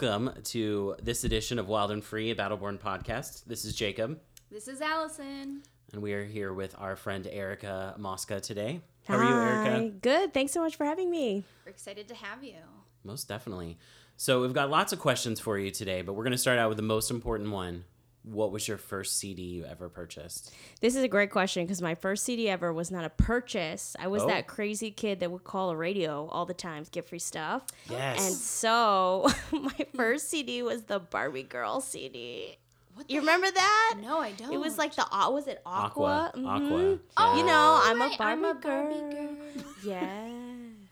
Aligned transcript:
welcome 0.00 0.32
to 0.44 0.94
this 1.02 1.24
edition 1.24 1.58
of 1.58 1.66
Wild 1.66 1.90
and 1.90 2.04
Free, 2.04 2.30
a 2.30 2.34
Battleborn 2.36 2.78
podcast. 2.78 3.44
This 3.46 3.64
is 3.64 3.74
Jacob, 3.74 4.20
This 4.48 4.68
is 4.68 4.80
Allison. 4.80 5.62
and 5.92 6.00
we 6.00 6.12
are 6.12 6.24
here 6.24 6.52
with 6.52 6.76
our 6.78 6.94
friend 6.94 7.26
Erica 7.26 7.96
Mosca 7.98 8.40
today. 8.40 8.80
How 9.08 9.16
are 9.16 9.24
you, 9.24 9.34
Erica? 9.34 9.88
Good. 10.00 10.32
Thanks 10.32 10.52
so 10.52 10.62
much 10.62 10.76
for 10.76 10.84
having 10.84 11.10
me. 11.10 11.42
We're 11.66 11.70
excited 11.70 12.06
to 12.08 12.14
have 12.14 12.44
you. 12.44 12.54
Most 13.02 13.26
definitely. 13.26 13.76
So, 14.16 14.40
we've 14.40 14.52
got 14.52 14.70
lots 14.70 14.92
of 14.92 15.00
questions 15.00 15.40
for 15.40 15.58
you 15.58 15.72
today, 15.72 16.02
but 16.02 16.12
we're 16.12 16.22
going 16.24 16.30
to 16.30 16.38
start 16.38 16.60
out 16.60 16.68
with 16.68 16.76
the 16.78 16.82
most 16.84 17.10
important 17.10 17.50
one. 17.50 17.82
What 18.30 18.52
was 18.52 18.68
your 18.68 18.76
first 18.78 19.18
CD 19.18 19.42
you 19.42 19.64
ever 19.64 19.88
purchased? 19.88 20.52
This 20.80 20.94
is 20.96 21.02
a 21.02 21.08
great 21.08 21.30
question 21.30 21.64
because 21.64 21.80
my 21.80 21.94
first 21.94 22.24
CD 22.24 22.48
ever 22.48 22.72
was 22.72 22.90
not 22.90 23.04
a 23.04 23.10
purchase. 23.10 23.96
I 23.98 24.08
was 24.08 24.22
Oh. 24.22 24.26
that 24.26 24.46
crazy 24.46 24.90
kid 24.90 25.20
that 25.20 25.30
would 25.30 25.44
call 25.44 25.70
a 25.70 25.76
radio 25.76 26.28
all 26.28 26.44
the 26.44 26.52
time 26.54 26.84
to 26.84 26.90
get 26.90 27.08
free 27.08 27.18
stuff. 27.18 27.62
Yes. 27.88 28.26
And 28.26 28.34
so 28.36 29.28
my 29.52 29.86
first 29.96 30.28
CD 30.28 30.62
was 30.62 30.82
the 30.82 30.98
Barbie 30.98 31.42
Girl 31.42 31.80
CD. 31.80 32.58
What 32.94 33.08
You 33.10 33.20
remember 33.20 33.50
that? 33.50 33.94
No, 34.02 34.18
I 34.18 34.32
don't. 34.32 34.52
It 34.52 34.58
was 34.58 34.76
like 34.76 34.94
the 34.96 35.06
uh, 35.10 35.30
was 35.30 35.46
it 35.46 35.62
Aqua. 35.64 36.32
Aqua? 36.34 36.48
Aqua. 36.48 36.68
Mhm. 36.68 36.98
Yeah. 37.16 37.36
You 37.36 37.46
know, 37.46 37.80
I'm 37.82 38.00
right, 38.00 38.14
a 38.14 38.18
Barbie, 38.18 38.44
I'm 38.44 38.56
a 38.56 38.60
girl. 38.60 38.90
Barbie 38.92 39.14
girl. 39.14 39.64
Yes. 39.84 40.30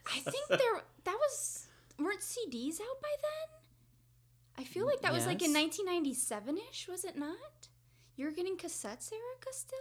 I 0.06 0.20
think 0.20 0.48
there 0.48 0.82
that 1.04 1.16
was 1.18 1.66
weren't 1.98 2.20
CDs 2.20 2.80
out 2.80 3.00
by 3.02 3.10
then? 3.20 3.48
I 4.58 4.64
feel 4.64 4.86
like 4.86 5.02
that 5.02 5.12
was 5.12 5.26
like 5.26 5.42
in 5.42 5.52
1997 5.52 6.58
ish, 6.70 6.88
was 6.88 7.04
it 7.04 7.16
not? 7.16 7.68
You're 8.16 8.32
getting 8.32 8.56
cassettes, 8.56 9.12
Erica, 9.12 9.52
still? 9.52 9.78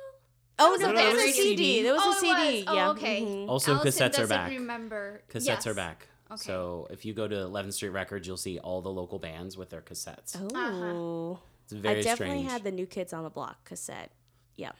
Oh 0.59 0.71
was 0.71 0.81
no, 0.81 0.91
a 0.91 0.93
that 0.95 1.13
was 1.13 1.23
a 1.23 1.31
CD. 1.31 1.55
CD. 1.57 1.83
There 1.83 1.93
was 1.93 2.01
Oh, 2.05 2.09
a 2.09 2.13
it 2.13 2.19
CD. 2.19 2.57
was. 2.59 2.63
Oh, 2.67 2.75
yeah. 2.75 2.89
okay. 2.91 3.21
mhm. 3.21 3.47
Also, 3.49 3.73
Allison 3.75 4.09
cassettes 4.09 4.19
are 4.23 4.27
back. 4.27 4.49
remember. 4.49 5.23
Cassettes 5.29 5.45
Yes. 5.45 5.67
are 5.67 5.73
back. 5.73 6.07
Okay. 6.31 6.41
So, 6.43 6.87
if 6.89 7.05
you 7.05 7.13
go 7.13 7.27
to 7.27 7.35
11th 7.35 7.73
Street 7.73 7.89
Records, 7.89 8.25
you'll 8.27 8.35
see 8.37 8.57
all 8.59 8.81
the 8.81 8.89
local 8.91 9.19
bands 9.19 9.57
with 9.57 9.69
their 9.69 9.81
cassettes. 9.81 10.35
Oh. 10.53 11.39
It's 11.65 11.73
very 11.73 11.99
I 11.99 12.01
definitely 12.01 12.35
strange. 12.39 12.51
had 12.51 12.63
the 12.63 12.71
New 12.71 12.85
Kids 12.85 13.13
on 13.13 13.23
the 13.23 13.29
Block 13.29 13.63
cassette. 13.65 14.11
Yeah. 14.55 14.71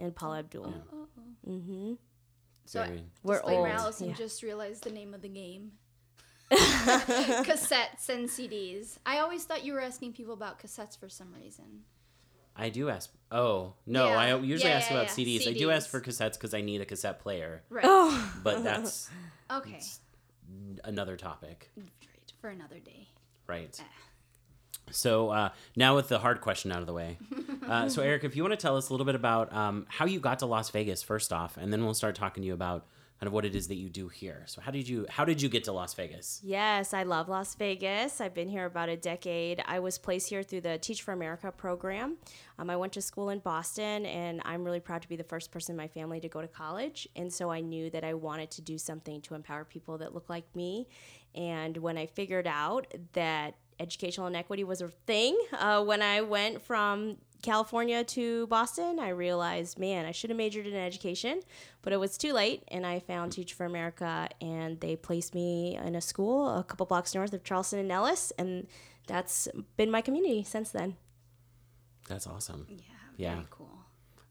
and 0.00 0.14
Paula 0.14 0.40
Abdul. 0.40 0.74
Mm-hmm. 1.48 1.94
So 2.66 2.84
Very- 2.84 3.04
We're 3.22 3.40
old. 3.42 3.66
Allison 3.68 4.08
yeah. 4.10 4.14
just 4.14 4.42
realized 4.42 4.84
the 4.84 4.90
name 4.90 5.14
of 5.14 5.22
the 5.22 5.28
game. 5.28 5.72
cassettes 7.44 8.08
and 8.08 8.28
CDs. 8.28 8.98
I 9.04 9.18
always 9.18 9.44
thought 9.44 9.64
you 9.64 9.72
were 9.72 9.80
asking 9.80 10.12
people 10.14 10.34
about 10.34 10.60
cassettes 10.60 10.98
for 10.98 11.08
some 11.08 11.32
reason. 11.34 11.82
I 12.56 12.70
do 12.70 12.88
ask. 12.88 13.10
Oh 13.30 13.74
no, 13.86 14.08
Yeah. 14.08 14.18
I 14.18 14.36
usually 14.38 14.70
Yeah, 14.70 14.76
ask 14.78 14.90
yeah, 14.90 14.96
about 15.02 15.18
yeah. 15.18 15.24
CDs. 15.38 15.48
I 15.48 15.52
do 15.56 15.70
ask 15.70 15.88
for 15.88 16.00
cassettes 16.00 16.32
because 16.34 16.54
I 16.54 16.60
need 16.60 16.80
a 16.80 16.84
cassette 16.84 17.20
player, 17.20 17.62
Right. 17.70 17.84
Oh. 17.86 18.32
but 18.42 18.64
that's 18.64 19.08
Okay. 19.50 19.80
another 20.84 21.16
topic, 21.16 21.70
Right. 21.76 21.86
For 22.40 22.50
another 22.50 22.78
day. 22.78 23.08
right? 23.46 23.80
So 24.90 25.28
uh, 25.30 25.50
now 25.76 25.94
with 25.96 26.08
the 26.08 26.18
hard 26.18 26.40
question 26.40 26.72
out 26.72 26.80
of 26.80 26.86
the 26.86 26.94
way, 26.94 27.18
uh, 27.68 27.90
so 27.90 28.00
Erica, 28.00 28.24
if 28.26 28.36
you 28.36 28.42
want 28.42 28.52
to 28.52 28.56
tell 28.56 28.76
us 28.76 28.88
a 28.88 28.92
little 28.92 29.04
bit 29.04 29.14
about 29.14 29.52
um, 29.52 29.84
how 29.90 30.06
you 30.06 30.18
got 30.18 30.38
to 30.38 30.46
Las 30.46 30.70
Vegas 30.70 31.02
first 31.02 31.30
off, 31.32 31.58
and 31.58 31.70
then 31.72 31.84
we'll 31.84 31.92
start 31.94 32.14
talking 32.14 32.42
to 32.42 32.46
you 32.46 32.54
about 32.54 32.86
kind 33.18 33.26
of 33.26 33.32
what 33.32 33.44
it 33.44 33.54
is 33.54 33.66
that 33.68 33.76
you 33.76 33.88
do 33.88 34.08
here. 34.08 34.44
So 34.46 34.60
how 34.60 34.70
did 34.70 34.88
you 34.88 35.06
how 35.08 35.24
did 35.24 35.42
you 35.42 35.48
get 35.48 35.64
to 35.64 35.72
Las 35.72 35.94
Vegas? 35.94 36.40
Yes, 36.44 36.94
I 36.94 37.02
love 37.02 37.28
Las 37.28 37.54
Vegas. 37.56 38.20
I've 38.20 38.34
been 38.34 38.48
here 38.48 38.64
about 38.64 38.88
a 38.88 38.96
decade. 38.96 39.62
I 39.66 39.80
was 39.80 39.98
placed 39.98 40.28
here 40.28 40.42
through 40.42 40.60
the 40.60 40.78
Teach 40.78 41.02
for 41.02 41.12
America 41.12 41.50
program. 41.50 42.16
Um, 42.58 42.70
I 42.70 42.76
went 42.76 42.92
to 42.92 43.02
school 43.02 43.30
in 43.30 43.40
Boston, 43.40 44.06
and 44.06 44.40
I'm 44.44 44.64
really 44.64 44.80
proud 44.80 45.02
to 45.02 45.08
be 45.08 45.16
the 45.16 45.24
first 45.24 45.50
person 45.50 45.72
in 45.72 45.76
my 45.76 45.88
family 45.88 46.20
to 46.20 46.28
go 46.28 46.40
to 46.40 46.48
college. 46.48 47.08
And 47.16 47.32
so 47.32 47.50
I 47.50 47.60
knew 47.60 47.90
that 47.90 48.04
I 48.04 48.14
wanted 48.14 48.50
to 48.52 48.62
do 48.62 48.78
something 48.78 49.20
to 49.22 49.34
empower 49.34 49.64
people 49.64 49.98
that 49.98 50.14
look 50.14 50.28
like 50.28 50.44
me. 50.54 50.86
And 51.34 51.76
when 51.76 51.98
I 51.98 52.06
figured 52.06 52.46
out 52.46 52.86
that 53.12 53.54
educational 53.80 54.26
inequity 54.26 54.64
was 54.64 54.80
a 54.80 54.88
thing, 54.88 55.38
uh, 55.52 55.82
when 55.84 56.02
I 56.02 56.20
went 56.20 56.62
from 56.62 57.16
California 57.42 58.02
to 58.04 58.46
Boston, 58.48 58.98
I 58.98 59.10
realized, 59.10 59.78
man, 59.78 60.06
I 60.06 60.12
should 60.12 60.30
have 60.30 60.36
majored 60.36 60.66
in 60.66 60.74
education, 60.74 61.40
but 61.82 61.92
it 61.92 61.98
was 61.98 62.18
too 62.18 62.32
late. 62.32 62.64
And 62.68 62.84
I 62.84 62.98
found 62.98 63.32
Teach 63.32 63.52
for 63.54 63.64
America, 63.64 64.28
and 64.40 64.80
they 64.80 64.96
placed 64.96 65.34
me 65.34 65.76
in 65.76 65.94
a 65.94 66.00
school 66.00 66.48
a 66.58 66.64
couple 66.64 66.86
blocks 66.86 67.14
north 67.14 67.32
of 67.32 67.44
Charleston 67.44 67.78
and 67.78 67.88
Nellis. 67.88 68.32
and 68.38 68.66
that's 69.06 69.48
been 69.76 69.90
my 69.90 70.02
community 70.02 70.44
since 70.44 70.70
then. 70.70 70.96
That's 72.08 72.26
awesome. 72.26 72.66
Yeah. 72.68 72.76
Yeah. 73.16 73.34
Very 73.34 73.46
cool. 73.50 73.70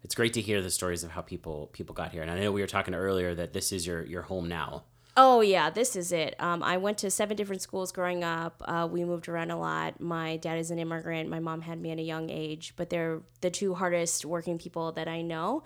It's 0.03 0.15
great 0.15 0.33
to 0.33 0.41
hear 0.41 0.61
the 0.61 0.69
stories 0.69 1.03
of 1.03 1.11
how 1.11 1.21
people 1.21 1.67
people 1.73 1.93
got 1.93 2.11
here, 2.11 2.21
and 2.21 2.31
I 2.31 2.39
know 2.39 2.51
we 2.51 2.61
were 2.61 2.67
talking 2.67 2.93
earlier 2.93 3.35
that 3.35 3.53
this 3.53 3.71
is 3.71 3.85
your 3.85 4.05
your 4.05 4.21
home 4.21 4.47
now. 4.47 4.83
Oh 5.19 5.41
yeah, 5.41 5.71
this 5.71 5.95
is 5.95 6.11
it. 6.11 6.35
Um, 6.37 6.61
I 6.61 6.77
went 6.77 6.99
to 6.99 7.09
seven 7.09 7.35
different 7.35 7.63
schools 7.63 7.91
growing 7.91 8.23
up. 8.23 8.61
Uh, 8.63 8.87
we 8.89 9.03
moved 9.03 9.27
around 9.27 9.49
a 9.49 9.57
lot. 9.57 9.99
My 9.99 10.37
dad 10.37 10.59
is 10.59 10.69
an 10.69 10.77
immigrant. 10.77 11.27
My 11.27 11.39
mom 11.39 11.61
had 11.61 11.81
me 11.81 11.89
at 11.89 11.97
a 11.97 12.03
young 12.03 12.29
age, 12.29 12.73
but 12.75 12.91
they're 12.91 13.23
the 13.41 13.49
two 13.49 13.73
hardest 13.73 14.25
working 14.25 14.59
people 14.59 14.91
that 14.91 15.07
I 15.07 15.23
know. 15.23 15.63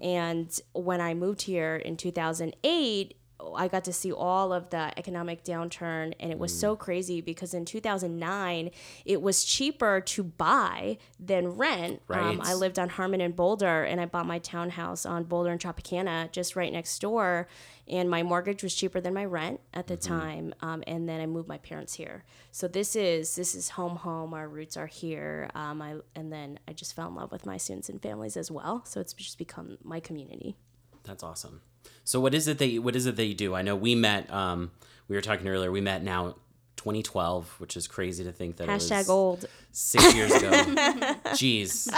And 0.00 0.48
when 0.72 1.02
I 1.02 1.12
moved 1.12 1.42
here 1.42 1.76
in 1.76 1.98
2008, 1.98 3.14
I 3.54 3.68
got 3.68 3.84
to 3.84 3.92
see 3.92 4.12
all 4.12 4.52
of 4.52 4.70
the 4.70 4.96
economic 4.98 5.44
downturn, 5.44 6.14
and 6.20 6.30
it 6.30 6.38
was 6.38 6.58
so 6.58 6.76
crazy 6.76 7.20
because 7.20 7.54
in 7.54 7.64
2009 7.64 8.70
it 9.04 9.20
was 9.20 9.44
cheaper 9.44 10.00
to 10.00 10.22
buy 10.22 10.98
than 11.18 11.48
rent. 11.48 12.00
Um, 12.10 12.40
I 12.42 12.54
lived 12.54 12.78
on 12.78 12.88
Harmon 12.88 13.20
and 13.20 13.34
Boulder, 13.34 13.84
and 13.84 14.00
I 14.00 14.06
bought 14.06 14.26
my 14.26 14.38
townhouse 14.38 15.04
on 15.04 15.24
Boulder 15.24 15.50
and 15.50 15.60
Tropicana, 15.60 16.30
just 16.32 16.56
right 16.56 16.72
next 16.72 16.98
door. 17.00 17.48
And 17.86 18.08
my 18.08 18.22
mortgage 18.22 18.62
was 18.62 18.74
cheaper 18.74 19.00
than 19.00 19.12
my 19.12 19.26
rent 19.26 19.60
at 19.74 19.88
the 19.88 19.96
time. 19.96 20.54
Um, 20.62 20.82
and 20.86 21.06
then 21.06 21.20
I 21.20 21.26
moved 21.26 21.48
my 21.48 21.58
parents 21.58 21.94
here. 21.94 22.24
So 22.50 22.66
this 22.66 22.96
is 22.96 23.36
this 23.36 23.54
is 23.54 23.70
home, 23.70 23.96
home. 23.96 24.32
Our 24.32 24.48
roots 24.48 24.76
are 24.78 24.86
here. 24.86 25.50
Um, 25.54 25.82
I 25.82 25.96
and 26.14 26.32
then 26.32 26.58
I 26.66 26.72
just 26.72 26.96
fell 26.96 27.08
in 27.08 27.14
love 27.14 27.30
with 27.30 27.44
my 27.44 27.58
students 27.58 27.90
and 27.90 28.00
families 28.00 28.38
as 28.38 28.50
well. 28.50 28.84
So 28.86 29.00
it's 29.00 29.12
just 29.12 29.36
become 29.36 29.76
my 29.82 30.00
community. 30.00 30.56
That's 31.04 31.22
awesome. 31.22 31.60
So 32.04 32.20
what 32.20 32.34
is 32.34 32.48
it 32.48 32.58
that 32.58 32.66
you, 32.68 32.82
what 32.82 32.96
is 32.96 33.06
it 33.06 33.16
that 33.16 33.24
you 33.24 33.34
do? 33.34 33.54
I 33.54 33.62
know 33.62 33.76
we 33.76 33.94
met. 33.94 34.30
Um, 34.32 34.70
we 35.08 35.16
were 35.16 35.22
talking 35.22 35.48
earlier. 35.48 35.70
We 35.70 35.80
met 35.80 36.02
now, 36.02 36.36
2012, 36.76 37.54
which 37.60 37.76
is 37.76 37.86
crazy 37.86 38.24
to 38.24 38.32
think 38.32 38.56
that 38.56 38.64
it 38.64 38.70
Hashtag 38.70 38.98
was 38.98 39.08
old. 39.10 39.44
six 39.72 40.14
years 40.14 40.32
ago. 40.32 40.50
Jeez, 41.32 41.90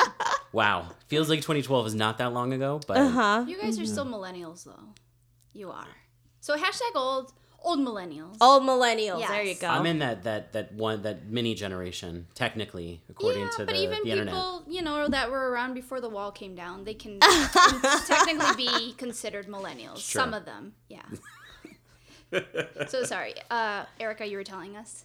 wow. 0.53 0.87
Feels 1.09 1.29
like 1.29 1.41
2012 1.41 1.89
is 1.89 1.95
not 1.95 2.19
that 2.19 2.33
long 2.33 2.53
ago, 2.53 2.81
but 2.87 2.97
Uh-huh. 2.99 3.45
You 3.49 3.61
guys 3.61 3.81
are 3.81 3.87
still 3.87 4.07
millennials, 4.07 4.65
though. 4.65 4.95
You 5.53 5.71
are. 5.71 5.89
So 6.41 6.57
hashtag 6.57 6.95
old, 6.95 7.33
old 7.67 7.81
millennials. 7.81 8.37
Old 8.41 8.63
millennials. 8.63 9.27
There 9.27 9.43
you 9.43 9.57
go. 9.57 9.67
I'm 9.67 9.85
in 9.85 9.99
that 9.99 10.23
that 10.25 10.53
that 10.53 10.73
one 10.73 11.03
that 11.03 11.27
mini 11.27 11.55
generation 11.55 12.27
technically, 12.35 13.03
according 13.11 13.43
yeah, 13.43 13.51
to 13.57 13.67
but 13.67 13.75
the, 13.75 13.83
even 13.83 13.99
the 14.05 14.11
internet. 14.11 14.35
people, 14.35 14.63
you 14.69 14.83
know, 14.83 15.09
that 15.09 15.31
were 15.31 15.51
around 15.51 15.75
before 15.75 16.01
the 16.01 16.09
wall 16.09 16.31
came 16.31 16.55
down, 16.55 16.85
they 16.85 16.95
can 16.95 17.19
technically 18.07 18.57
be 18.57 18.93
considered 18.93 19.49
millennials. 19.49 19.99
Sure. 19.99 20.23
Some 20.23 20.33
of 20.33 20.45
them, 20.47 20.75
yeah. 20.89 21.03
so 22.89 23.03
sorry, 23.05 23.35
uh, 23.51 23.85
Erica, 24.01 24.27
you 24.27 24.37
were 24.37 24.45
telling 24.45 24.77
us. 24.77 25.05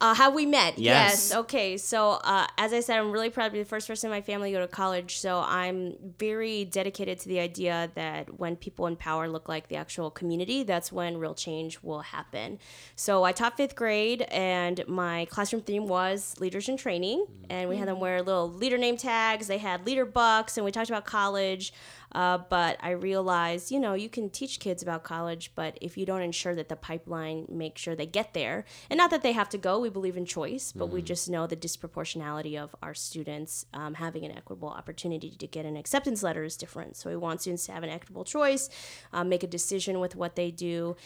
Uh, 0.00 0.14
how 0.14 0.30
we 0.30 0.46
met. 0.46 0.78
Yes. 0.78 1.34
Okay. 1.34 1.76
So, 1.76 2.20
uh, 2.22 2.46
as 2.56 2.72
I 2.72 2.78
said, 2.78 3.00
I'm 3.00 3.10
really 3.10 3.30
proud 3.30 3.46
to 3.46 3.52
be 3.52 3.58
the 3.58 3.64
first 3.64 3.88
person 3.88 4.08
in 4.08 4.16
my 4.16 4.20
family 4.20 4.52
to 4.52 4.58
go 4.58 4.60
to 4.60 4.68
college. 4.68 5.18
So, 5.18 5.42
I'm 5.44 5.96
very 6.18 6.64
dedicated 6.64 7.18
to 7.20 7.28
the 7.28 7.40
idea 7.40 7.90
that 7.96 8.38
when 8.38 8.54
people 8.54 8.86
in 8.86 8.94
power 8.94 9.28
look 9.28 9.48
like 9.48 9.66
the 9.66 9.74
actual 9.74 10.10
community, 10.12 10.62
that's 10.62 10.92
when 10.92 11.18
real 11.18 11.34
change 11.34 11.82
will 11.82 12.02
happen. 12.02 12.60
So, 12.94 13.24
I 13.24 13.32
taught 13.32 13.56
fifth 13.56 13.74
grade, 13.74 14.22
and 14.30 14.86
my 14.86 15.24
classroom 15.30 15.62
theme 15.62 15.88
was 15.88 16.36
leaders 16.38 16.68
in 16.68 16.76
training. 16.76 17.26
And 17.50 17.68
we 17.68 17.76
had 17.76 17.88
them 17.88 17.98
wear 17.98 18.22
little 18.22 18.48
leader 18.48 18.78
name 18.78 18.96
tags, 18.96 19.48
they 19.48 19.58
had 19.58 19.84
leader 19.84 20.04
bucks, 20.04 20.56
and 20.56 20.64
we 20.64 20.70
talked 20.70 20.90
about 20.90 21.06
college. 21.06 21.72
Uh, 22.12 22.38
but 22.48 22.78
I 22.80 22.90
realized, 22.90 23.70
you 23.70 23.78
know, 23.78 23.94
you 23.94 24.08
can 24.08 24.30
teach 24.30 24.60
kids 24.60 24.82
about 24.82 25.04
college, 25.04 25.52
but 25.54 25.78
if 25.80 25.96
you 25.96 26.06
don't 26.06 26.22
ensure 26.22 26.54
that 26.54 26.68
the 26.68 26.76
pipeline 26.76 27.46
makes 27.48 27.80
sure 27.80 27.94
they 27.94 28.06
get 28.06 28.34
there, 28.34 28.64
and 28.90 28.96
not 28.98 29.10
that 29.10 29.22
they 29.22 29.32
have 29.32 29.48
to 29.50 29.58
go, 29.58 29.78
we 29.78 29.90
believe 29.90 30.16
in 30.16 30.24
choice, 30.24 30.72
but 30.72 30.86
we 30.86 31.02
just 31.02 31.28
know 31.28 31.46
the 31.46 31.56
disproportionality 31.56 32.58
of 32.58 32.74
our 32.82 32.94
students 32.94 33.66
um, 33.74 33.94
having 33.94 34.24
an 34.24 34.32
equitable 34.32 34.68
opportunity 34.68 35.30
to 35.30 35.46
get 35.46 35.66
an 35.66 35.76
acceptance 35.76 36.22
letter 36.22 36.44
is 36.44 36.56
different. 36.56 36.96
So 36.96 37.10
we 37.10 37.16
want 37.16 37.40
students 37.40 37.66
to 37.66 37.72
have 37.72 37.82
an 37.82 37.90
equitable 37.90 38.24
choice, 38.24 38.70
um, 39.12 39.28
make 39.28 39.42
a 39.42 39.46
decision 39.46 40.00
with 40.00 40.16
what 40.16 40.36
they 40.36 40.50
do. 40.50 40.96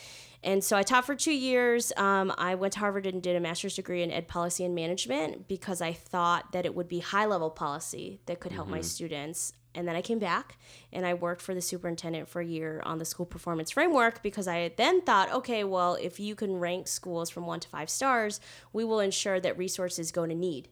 And 0.44 0.62
so 0.62 0.76
I 0.76 0.82
taught 0.82 1.04
for 1.04 1.14
two 1.14 1.32
years. 1.32 1.92
Um, 1.96 2.32
I 2.36 2.56
went 2.56 2.72
to 2.74 2.80
Harvard 2.80 3.06
and 3.06 3.22
did 3.22 3.36
a 3.36 3.40
master's 3.40 3.76
degree 3.76 4.02
in 4.02 4.10
ed 4.10 4.26
policy 4.26 4.64
and 4.64 4.74
management 4.74 5.46
because 5.46 5.80
I 5.80 5.92
thought 5.92 6.52
that 6.52 6.66
it 6.66 6.74
would 6.74 6.88
be 6.88 6.98
high 6.98 7.26
level 7.26 7.50
policy 7.50 8.20
that 8.26 8.40
could 8.40 8.52
help 8.52 8.68
my 8.68 8.80
students. 8.80 9.52
And 9.74 9.88
then 9.88 9.96
I 9.96 10.02
came 10.02 10.18
back 10.18 10.58
and 10.92 11.06
I 11.06 11.14
worked 11.14 11.40
for 11.40 11.54
the 11.54 11.62
superintendent 11.62 12.28
for 12.28 12.40
a 12.40 12.46
year 12.46 12.82
on 12.84 12.98
the 12.98 13.04
school 13.04 13.26
performance 13.26 13.70
framework 13.70 14.22
because 14.22 14.46
I 14.46 14.72
then 14.76 15.00
thought, 15.00 15.32
okay, 15.32 15.64
well, 15.64 15.94
if 16.00 16.20
you 16.20 16.34
can 16.34 16.56
rank 16.56 16.88
schools 16.88 17.30
from 17.30 17.46
one 17.46 17.60
to 17.60 17.68
five 17.68 17.88
stars, 17.88 18.40
we 18.72 18.84
will 18.84 19.00
ensure 19.00 19.40
that 19.40 19.56
resources 19.56 20.12
go 20.12 20.26
to 20.26 20.34
need. 20.34 20.68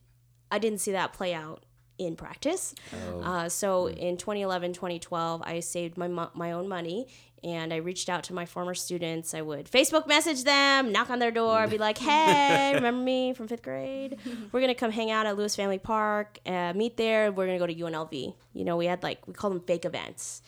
I 0.51 0.59
didn't 0.59 0.81
see 0.81 0.93
that 0.93 1.13
play 1.13 1.33
out 1.33 1.65
in 2.01 2.17
practice. 2.17 2.75
Uh, 3.23 3.49
so 3.49 3.89
in 3.89 4.17
2011, 4.17 4.73
2012, 4.73 5.43
I 5.45 5.61
saved 5.61 5.99
my 5.99 6.09
my 6.35 6.53
own 6.53 6.67
money 6.67 7.09
and 7.43 7.73
I 7.73 7.77
reached 7.77 8.09
out 8.09 8.25
to 8.25 8.35
my 8.35 8.47
former 8.47 8.75
students. 8.75 9.35
I 9.35 9.43
would 9.43 9.71
Facebook 9.71 10.07
message 10.07 10.45
them, 10.45 10.93
knock 10.93 11.11
on 11.11 11.19
their 11.19 11.31
door, 11.31 11.67
be 11.67 11.79
like, 11.79 11.99
"Hey, 11.99 12.73
remember 12.75 13.03
me 13.03 13.33
from 13.33 13.49
fifth 13.49 13.63
grade? 13.63 14.19
We're 14.53 14.61
gonna 14.61 14.75
come 14.75 14.91
hang 14.91 15.11
out 15.11 15.27
at 15.27 15.37
Lewis 15.37 15.57
Family 15.57 15.79
Park, 15.79 16.39
uh, 16.47 16.73
meet 16.75 16.97
there. 16.97 17.33
We're 17.33 17.47
gonna 17.47 17.59
go 17.59 17.67
to 17.67 17.75
UNLV. 17.75 18.35
You 18.53 18.65
know, 18.65 18.77
we 18.77 18.87
had 18.87 19.03
like 19.03 19.27
we 19.27 19.35
call 19.35 19.51
them 19.51 19.61
fake 19.61 19.85
events. 19.85 20.43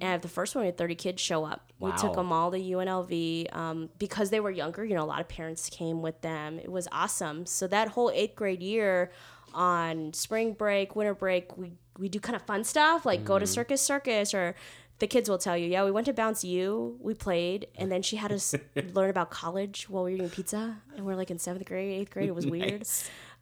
And 0.00 0.14
at 0.14 0.22
the 0.22 0.28
first 0.28 0.54
one, 0.54 0.62
we 0.62 0.66
had 0.66 0.78
30 0.78 0.94
kids 0.94 1.20
show 1.20 1.44
up. 1.44 1.72
We 1.80 1.90
took 1.92 2.14
them 2.14 2.32
all 2.32 2.50
to 2.52 2.58
UNLV 2.58 3.54
um, 3.56 3.88
because 3.98 4.30
they 4.30 4.38
were 4.40 4.50
younger. 4.52 4.84
You 4.84 4.94
know, 4.94 5.02
a 5.02 5.06
lot 5.06 5.20
of 5.20 5.28
parents 5.28 5.68
came 5.68 6.00
with 6.00 6.20
them. 6.20 6.58
It 6.58 6.70
was 6.70 6.86
awesome. 6.92 7.44
So 7.44 7.66
that 7.66 7.88
whole 7.88 8.10
eighth 8.10 8.36
grade 8.36 8.62
year, 8.62 9.10
on 9.54 10.12
spring 10.12 10.52
break, 10.52 10.94
winter 10.94 11.14
break, 11.14 11.56
we 11.56 11.72
we 11.98 12.08
do 12.08 12.20
kind 12.20 12.36
of 12.36 12.42
fun 12.42 12.62
stuff 12.62 13.04
like 13.04 13.24
go 13.24 13.38
to 13.38 13.46
Circus 13.46 13.80
Circus 13.82 14.32
or. 14.34 14.54
The 14.98 15.06
kids 15.06 15.28
will 15.28 15.38
tell 15.38 15.56
you, 15.56 15.66
yeah, 15.68 15.84
we 15.84 15.90
went 15.92 16.06
to 16.06 16.12
Bounce 16.12 16.42
U, 16.42 16.96
we 17.00 17.14
played, 17.14 17.68
and 17.76 17.90
then 17.92 18.02
she 18.02 18.16
had 18.16 18.32
us 18.32 18.54
learn 18.94 19.10
about 19.10 19.30
college 19.30 19.88
while 19.88 20.02
we 20.04 20.10
were 20.10 20.16
eating 20.16 20.30
pizza, 20.30 20.78
and 20.96 21.06
we're 21.06 21.14
like 21.14 21.30
in 21.30 21.38
seventh 21.38 21.66
grade, 21.66 22.00
eighth 22.00 22.10
grade. 22.10 22.28
It 22.28 22.34
was 22.34 22.46
weird, 22.48 22.82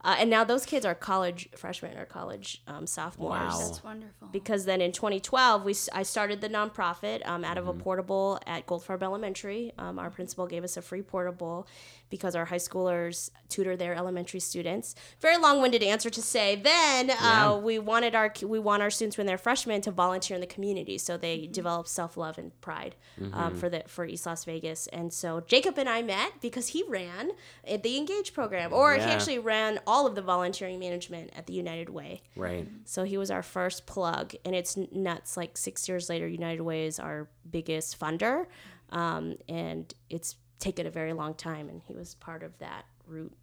uh, 0.04 0.16
and 0.18 0.28
now 0.28 0.44
those 0.44 0.66
kids 0.66 0.84
are 0.84 0.94
college 0.94 1.48
freshmen 1.56 1.96
or 1.96 2.04
college 2.04 2.62
um, 2.66 2.86
sophomores 2.86 3.40
Wow. 3.54 3.58
That's 3.58 3.82
wonderful. 3.82 4.28
because 4.32 4.66
then 4.66 4.82
in 4.82 4.92
2012 4.92 5.64
we 5.64 5.72
s- 5.72 5.88
I 5.94 6.02
started 6.02 6.42
the 6.42 6.50
nonprofit 6.50 7.26
um, 7.26 7.42
out 7.42 7.56
of 7.56 7.64
Mm-hmm. 7.64 7.80
a 7.80 7.82
portable 7.82 8.38
at 8.46 8.66
Goldfarb 8.66 9.02
Elementary. 9.02 9.72
Um, 9.78 9.98
our 9.98 10.10
principal 10.10 10.46
gave 10.46 10.62
us 10.62 10.76
a 10.76 10.82
free 10.82 11.00
portable 11.02 11.66
because 12.08 12.34
our 12.36 12.44
high 12.46 12.56
schoolers 12.56 13.30
tutor 13.48 13.76
their 13.76 13.94
elementary 13.94 14.40
students. 14.40 14.94
Very 15.20 15.36
long-winded 15.36 15.82
answer 15.82 16.10
to 16.10 16.22
say. 16.22 16.56
Then 16.56 17.08
Yeah. 17.08 17.50
uh, 17.52 17.56
we 17.58 17.78
wanted 17.78 18.14
our 18.14 18.32
we 18.42 18.58
want 18.58 18.82
our 18.82 18.90
students 18.90 19.16
when 19.18 19.26
they're 19.26 19.38
freshmen 19.38 19.80
to 19.82 19.90
volunteer 19.90 20.34
in 20.34 20.40
the 20.40 20.46
community, 20.46 20.98
so 20.98 21.16
they 21.16 21.38
Mm-hmm. 21.38 21.52
develop 21.52 21.86
self-love 21.88 22.38
and 22.38 22.58
pride 22.60 22.94
um, 23.32 23.54
for 23.56 23.68
the 23.68 23.82
for 23.86 24.04
East 24.04 24.26
Las 24.26 24.44
Vegas. 24.44 24.86
And 24.88 25.12
so 25.12 25.40
Jacob 25.40 25.78
and 25.78 25.88
I 25.88 26.02
met 26.02 26.40
because 26.40 26.68
he 26.68 26.82
ran 26.88 27.30
the 27.64 27.96
Engage 27.96 28.32
program, 28.34 28.72
or 28.72 28.94
he 28.94 29.00
actually 29.00 29.38
ran 29.38 29.80
all 29.86 30.06
of 30.06 30.14
the 30.14 30.22
volunteering 30.22 30.78
management 30.78 31.30
at 31.36 31.46
the 31.46 31.52
United 31.52 31.88
Way. 31.88 32.22
Right. 32.36 32.66
So 32.84 33.04
he 33.04 33.18
was 33.18 33.30
our 33.30 33.42
first 33.42 33.86
plug, 33.86 34.34
and 34.44 34.54
it's 34.54 34.76
nuts. 34.92 35.36
Like 35.36 35.56
six 35.56 35.88
years 35.88 36.08
later, 36.08 36.26
United 36.28 36.62
Way 36.62 36.86
is 36.86 36.98
our 37.00 37.28
biggest 37.50 37.98
funder, 37.98 38.46
um, 38.90 39.36
and 39.48 39.92
it's 40.10 40.36
taken 40.58 40.86
a 40.86 40.90
very 40.90 41.12
long 41.12 41.34
time. 41.34 41.68
And 41.68 41.82
he 41.86 41.94
was 41.94 42.14
part 42.14 42.42
of 42.42 42.58
that 42.58 42.84
route 43.06 43.34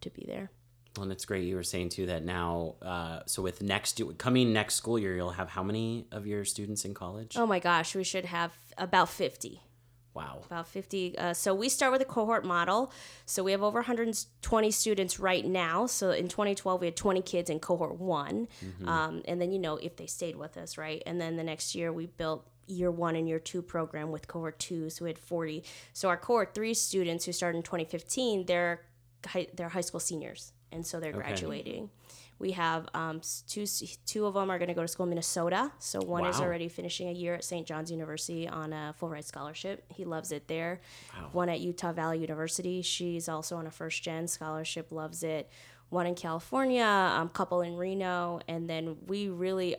to 0.00 0.10
be 0.10 0.24
there. 0.26 0.50
Well, 0.96 1.04
and 1.04 1.12
it's 1.12 1.24
great 1.24 1.44
you 1.44 1.56
were 1.56 1.64
saying 1.64 1.88
too 1.88 2.06
that 2.06 2.24
now, 2.24 2.76
uh, 2.80 3.20
so 3.26 3.42
with 3.42 3.62
next 3.62 4.00
coming 4.18 4.52
next 4.52 4.74
school 4.74 4.98
year, 4.98 5.16
you'll 5.16 5.30
have 5.30 5.50
how 5.50 5.62
many 5.62 6.06
of 6.12 6.26
your 6.26 6.44
students 6.44 6.84
in 6.84 6.94
college? 6.94 7.36
Oh 7.36 7.46
my 7.46 7.58
gosh, 7.58 7.96
we 7.96 8.04
should 8.04 8.26
have 8.26 8.52
about 8.78 9.08
fifty. 9.08 9.60
Wow. 10.14 10.42
About 10.46 10.68
50. 10.68 11.18
Uh, 11.18 11.34
so 11.34 11.54
we 11.54 11.68
start 11.68 11.90
with 11.90 12.00
a 12.00 12.04
cohort 12.04 12.44
model. 12.44 12.92
So 13.26 13.42
we 13.42 13.50
have 13.50 13.64
over 13.64 13.80
120 13.80 14.70
students 14.70 15.18
right 15.18 15.44
now. 15.44 15.86
So 15.86 16.12
in 16.12 16.28
2012, 16.28 16.80
we 16.80 16.86
had 16.86 16.96
20 16.96 17.20
kids 17.22 17.50
in 17.50 17.58
cohort 17.58 17.98
one. 17.98 18.46
Um, 18.86 19.22
and 19.26 19.40
then, 19.40 19.50
you 19.50 19.58
know, 19.58 19.76
if 19.76 19.96
they 19.96 20.06
stayed 20.06 20.36
with 20.36 20.56
us, 20.56 20.78
right? 20.78 21.02
And 21.04 21.20
then 21.20 21.36
the 21.36 21.42
next 21.42 21.74
year, 21.74 21.92
we 21.92 22.06
built 22.06 22.46
year 22.66 22.90
one 22.90 23.16
and 23.16 23.28
year 23.28 23.38
two 23.38 23.62
program 23.62 24.10
with 24.10 24.28
cohort 24.28 24.58
two. 24.58 24.90
So 24.90 25.04
we 25.04 25.10
had 25.10 25.18
40. 25.18 25.64
So 25.92 26.08
our 26.08 26.16
cohort 26.16 26.54
three 26.54 26.74
students 26.74 27.24
who 27.24 27.32
started 27.32 27.58
in 27.58 27.62
2015, 27.62 28.46
they're, 28.46 28.82
high, 29.26 29.46
they're 29.54 29.68
high 29.68 29.80
school 29.80 30.00
seniors. 30.00 30.52
And 30.72 30.84
so 30.86 30.98
they're 30.98 31.12
graduating. 31.12 31.90
We 32.38 32.50
have 32.52 32.88
um, 32.94 33.20
two, 33.48 33.64
two 34.06 34.26
of 34.26 34.34
them 34.34 34.50
are 34.50 34.58
going 34.58 34.68
to 34.68 34.74
go 34.74 34.82
to 34.82 34.88
school 34.88 35.04
in 35.04 35.10
Minnesota. 35.10 35.70
So 35.78 36.00
one 36.00 36.26
is 36.26 36.40
already 36.40 36.68
finishing 36.68 37.08
a 37.08 37.12
year 37.12 37.34
at 37.34 37.44
St. 37.44 37.66
John's 37.66 37.90
University 37.90 38.48
on 38.48 38.72
a 38.72 38.92
full 38.98 39.08
ride 39.08 39.24
scholarship. 39.24 39.84
He 39.88 40.04
loves 40.04 40.32
it 40.32 40.48
there. 40.48 40.80
Wow. 41.16 41.28
One 41.32 41.48
at 41.48 41.60
Utah 41.60 41.92
Valley 41.92 42.18
University. 42.18 42.82
She's 42.82 43.28
also 43.28 43.56
on 43.56 43.66
a 43.66 43.70
first 43.70 44.02
gen 44.02 44.26
scholarship, 44.26 44.90
loves 44.90 45.22
it. 45.22 45.48
One 45.90 46.06
in 46.06 46.16
California, 46.16 46.84
um, 46.84 47.28
couple 47.28 47.60
in 47.60 47.76
Reno. 47.76 48.40
And 48.48 48.68
then 48.68 48.96
we 49.06 49.28
really 49.28 49.76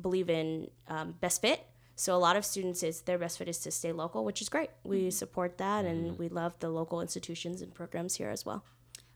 believe 0.00 0.30
in 0.30 0.70
um, 0.88 1.14
best 1.20 1.42
fit. 1.42 1.60
So 1.98 2.14
a 2.14 2.16
lot 2.16 2.36
of 2.36 2.44
students, 2.44 2.84
is 2.84 3.00
their 3.00 3.18
best 3.18 3.38
fit 3.38 3.48
is 3.48 3.58
to 3.58 3.72
stay 3.72 3.90
local, 3.90 4.24
which 4.24 4.40
is 4.40 4.48
great. 4.48 4.70
We 4.84 5.10
support 5.10 5.58
that, 5.58 5.84
and 5.84 6.16
we 6.16 6.28
love 6.28 6.56
the 6.60 6.68
local 6.68 7.00
institutions 7.00 7.60
and 7.60 7.74
programs 7.74 8.14
here 8.14 8.30
as 8.30 8.46
well. 8.46 8.62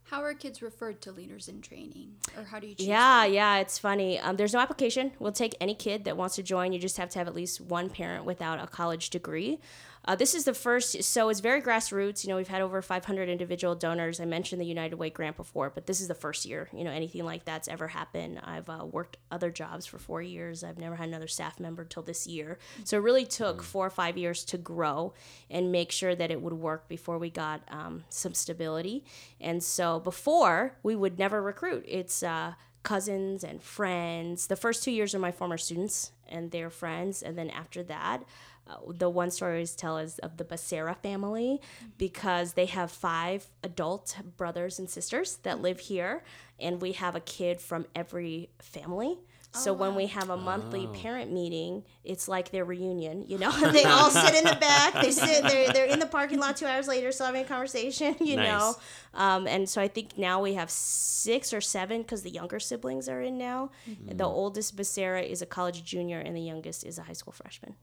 How 0.03 0.21
are 0.25 0.35
kids 0.35 0.63
referred 0.63 1.01
to 1.03 1.13
leaders 1.13 1.47
in 1.47 1.63
training, 1.63 2.17
or 2.37 2.43
how 2.43 2.59
do 2.59 2.67
you 2.67 2.75
choose? 2.75 2.89
Yeah, 2.89 3.23
them? 3.23 3.35
yeah, 3.35 3.59
it's 3.59 3.79
funny. 3.79 4.19
Um, 4.19 4.37
there's 4.37 4.53
no 4.53 4.59
application. 4.59 5.13
We'll 5.21 5.31
take 5.31 5.55
any 5.61 5.77
kid 5.77 6.05
that 6.07 6.17
wants 6.17 6.35
to 6.35 6.43
join. 6.43 6.73
You 6.73 6.81
just 6.81 6.97
have 6.97 7.09
to 7.11 7.21
have 7.21 7.29
at 7.29 7.37
least 7.37 7.61
one 7.61 7.89
parent 7.89 8.25
without 8.25 8.61
a 8.61 8.67
college 8.67 9.11
degree. 9.11 9.61
Uh, 10.05 10.17
this 10.17 10.35
is 10.35 10.45
the 10.45 10.55
first, 10.55 11.01
so 11.05 11.29
it's 11.29 11.39
very 11.39 11.63
grassroots. 11.63 12.25
You 12.25 12.31
know, 12.31 12.37
we've 12.37 12.49
had 12.49 12.61
over 12.61 12.83
500 12.83 13.29
individual 13.29 13.77
donors. 13.77 14.19
I 14.19 14.25
mentioned 14.25 14.61
the 14.61 14.67
United 14.67 14.97
Way 14.97 15.11
grant 15.11 15.37
before, 15.37 15.71
but 15.71 15.87
this 15.87 16.01
is 16.01 16.09
the 16.09 16.15
first 16.15 16.45
year, 16.45 16.69
you 16.73 16.83
know, 16.83 16.91
anything 16.91 17.25
like 17.25 17.45
that's 17.45 17.69
ever 17.69 17.87
happened. 17.87 18.41
I've 18.43 18.69
uh, 18.69 18.85
worked 18.85 19.19
other 19.31 19.51
jobs 19.51 19.87
for 19.87 19.99
four 19.99 20.21
years. 20.21 20.65
I've 20.65 20.79
never 20.79 20.97
had 20.97 21.09
another 21.09 21.29
staff 21.29 21.61
member 21.61 21.85
till 21.85 22.03
this 22.03 22.27
year. 22.27 22.59
So 22.83 22.97
it 22.97 23.03
really 23.03 23.27
took 23.27 23.63
four 23.63 23.87
or 23.87 23.91
five 23.91 24.19
years 24.19 24.45
to 24.47 24.59
grow 24.59 25.15
and 25.49 25.71
make 25.71 25.93
sure 25.93 26.17
that 26.17 26.33
it 26.33 26.43
would 26.43 26.55
work 26.55 26.89
before 26.89 27.19
we 27.19 27.31
got 27.31 27.63
um, 27.69 28.03
some 28.09 28.35
stability. 28.35 29.05
And 29.41 29.63
so 29.63 30.01
before, 30.01 30.77
we 30.83 30.97
would 30.97 31.17
never 31.17 31.41
recruit. 31.41 31.85
It's, 31.87 32.25
uh, 32.25 32.55
cousins 32.83 33.45
and 33.45 33.63
friends. 33.63 34.49
The 34.49 34.57
first 34.57 34.83
two 34.83 34.91
years 34.91 35.15
are 35.15 35.19
my 35.19 35.31
former 35.31 35.57
students 35.57 36.13
and 36.29 36.51
their 36.51 36.71
friends, 36.71 37.23
and 37.23 37.37
then 37.37 37.51
after 37.51 37.83
that, 37.85 38.23
uh, 38.69 38.77
the 38.89 39.09
one 39.11 39.31
story 39.31 39.61
I 39.61 39.65
tell 39.65 39.99
is 39.99 40.19
of 40.21 40.37
the 40.37 40.45
Becerra 40.45 40.97
family 40.97 41.61
because 41.99 42.53
they 42.55 42.67
have 42.67 42.91
five 42.91 43.47
adult 43.63 44.17
brothers 44.37 44.79
and 44.79 44.89
sisters 44.89 45.37
that 45.43 45.61
live 45.61 45.81
here, 45.81 46.23
and 46.61 46.81
we 46.81 46.93
have 46.93 47.17
a 47.17 47.21
kid 47.21 47.61
from 47.61 47.87
every 47.95 48.51
family. 48.61 49.19
So 49.55 49.75
when 49.75 49.95
we 49.95 50.07
have 50.07 50.31
a 50.31 50.37
monthly 50.39 50.87
parent 50.87 51.31
meeting, 51.31 51.85
it's 52.05 52.27
like 52.27 52.51
their 52.53 52.65
reunion, 52.65 53.27
you 53.29 53.37
know. 53.37 53.51
they 53.71 53.85
all 53.85 54.09
sit 54.11 54.35
in 54.35 54.45
the 54.45 54.57
back. 54.61 54.95
They 54.95 55.11
sit. 55.11 55.43
They're 55.43 55.71
they're 55.71 55.85
in 55.85 55.99
the 55.99 56.07
parking 56.07 56.39
lot 56.39 56.57
two 56.57 56.65
hours 56.65 56.89
later, 56.89 57.13
still 57.13 57.27
having 57.27 57.45
a 57.45 57.47
conversation, 57.47 58.17
you 58.21 58.37
Nice. 58.37 58.49
know. 58.49 58.75
Um, 59.13 59.47
and 59.47 59.69
so 59.69 59.83
I 59.83 59.89
think 59.89 60.17
now 60.17 60.41
we 60.41 60.55
have 60.55 60.71
six 60.71 61.53
or 61.53 61.61
seven 61.61 62.01
because 62.01 62.23
the 62.23 62.31
younger 62.31 62.59
siblings 62.59 63.11
are 63.11 63.21
in 63.21 63.37
now. 63.37 63.73
The 64.07 64.25
oldest 64.25 64.75
Becerra 64.75 65.23
is 65.29 65.43
a 65.43 65.47
college 65.47 65.85
junior, 65.85 66.19
and 66.19 66.35
the 66.35 66.41
youngest 66.41 66.83
is 66.87 66.97
a 66.97 67.03
high 67.03 67.13
school 67.13 67.35
freshman. 67.35 67.75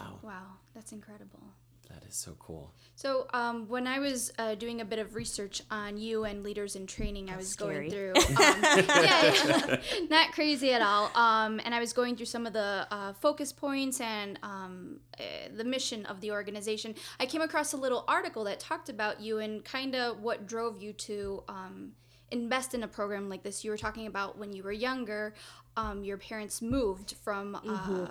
Wow. 0.00 0.18
Wow, 0.22 0.46
that's 0.74 0.92
incredible. 0.92 1.42
That 1.88 2.02
is 2.08 2.14
so 2.14 2.34
cool. 2.38 2.72
So, 2.96 3.26
um, 3.34 3.68
when 3.68 3.86
I 3.86 3.98
was 3.98 4.32
uh, 4.38 4.54
doing 4.54 4.80
a 4.80 4.84
bit 4.84 4.98
of 4.98 5.14
research 5.14 5.62
on 5.70 5.96
you 5.96 6.24
and 6.24 6.42
leaders 6.42 6.76
in 6.76 6.86
training, 6.86 7.30
I 7.30 7.36
was 7.36 7.48
scary. 7.48 7.88
going 7.88 7.90
through. 7.90 8.12
Um, 8.16 8.34
yeah, 8.88 9.34
yeah, 9.46 9.76
not 10.10 10.32
crazy 10.32 10.72
at 10.72 10.82
all. 10.82 11.10
Um, 11.14 11.60
and 11.64 11.74
I 11.74 11.80
was 11.80 11.92
going 11.92 12.16
through 12.16 12.26
some 12.26 12.46
of 12.46 12.52
the 12.52 12.86
uh, 12.90 13.12
focus 13.14 13.52
points 13.52 14.00
and 14.00 14.38
um, 14.42 15.00
uh, 15.18 15.22
the 15.56 15.64
mission 15.64 16.06
of 16.06 16.20
the 16.20 16.32
organization. 16.32 16.94
I 17.20 17.26
came 17.26 17.42
across 17.42 17.74
a 17.74 17.76
little 17.76 18.04
article 18.08 18.44
that 18.44 18.60
talked 18.60 18.88
about 18.88 19.20
you 19.20 19.38
and 19.38 19.64
kind 19.64 19.94
of 19.94 20.20
what 20.20 20.46
drove 20.46 20.82
you 20.82 20.92
to. 20.92 21.42
Um, 21.48 21.92
invest 22.30 22.74
in 22.74 22.82
a 22.82 22.88
program 22.88 23.28
like 23.28 23.44
this 23.44 23.62
you 23.62 23.70
were 23.70 23.76
talking 23.76 24.06
about 24.06 24.36
when 24.38 24.52
you 24.52 24.62
were 24.62 24.72
younger 24.72 25.34
um, 25.76 26.02
your 26.02 26.16
parents 26.16 26.62
moved 26.62 27.14
from 27.22 27.54
uh, 27.54 28.08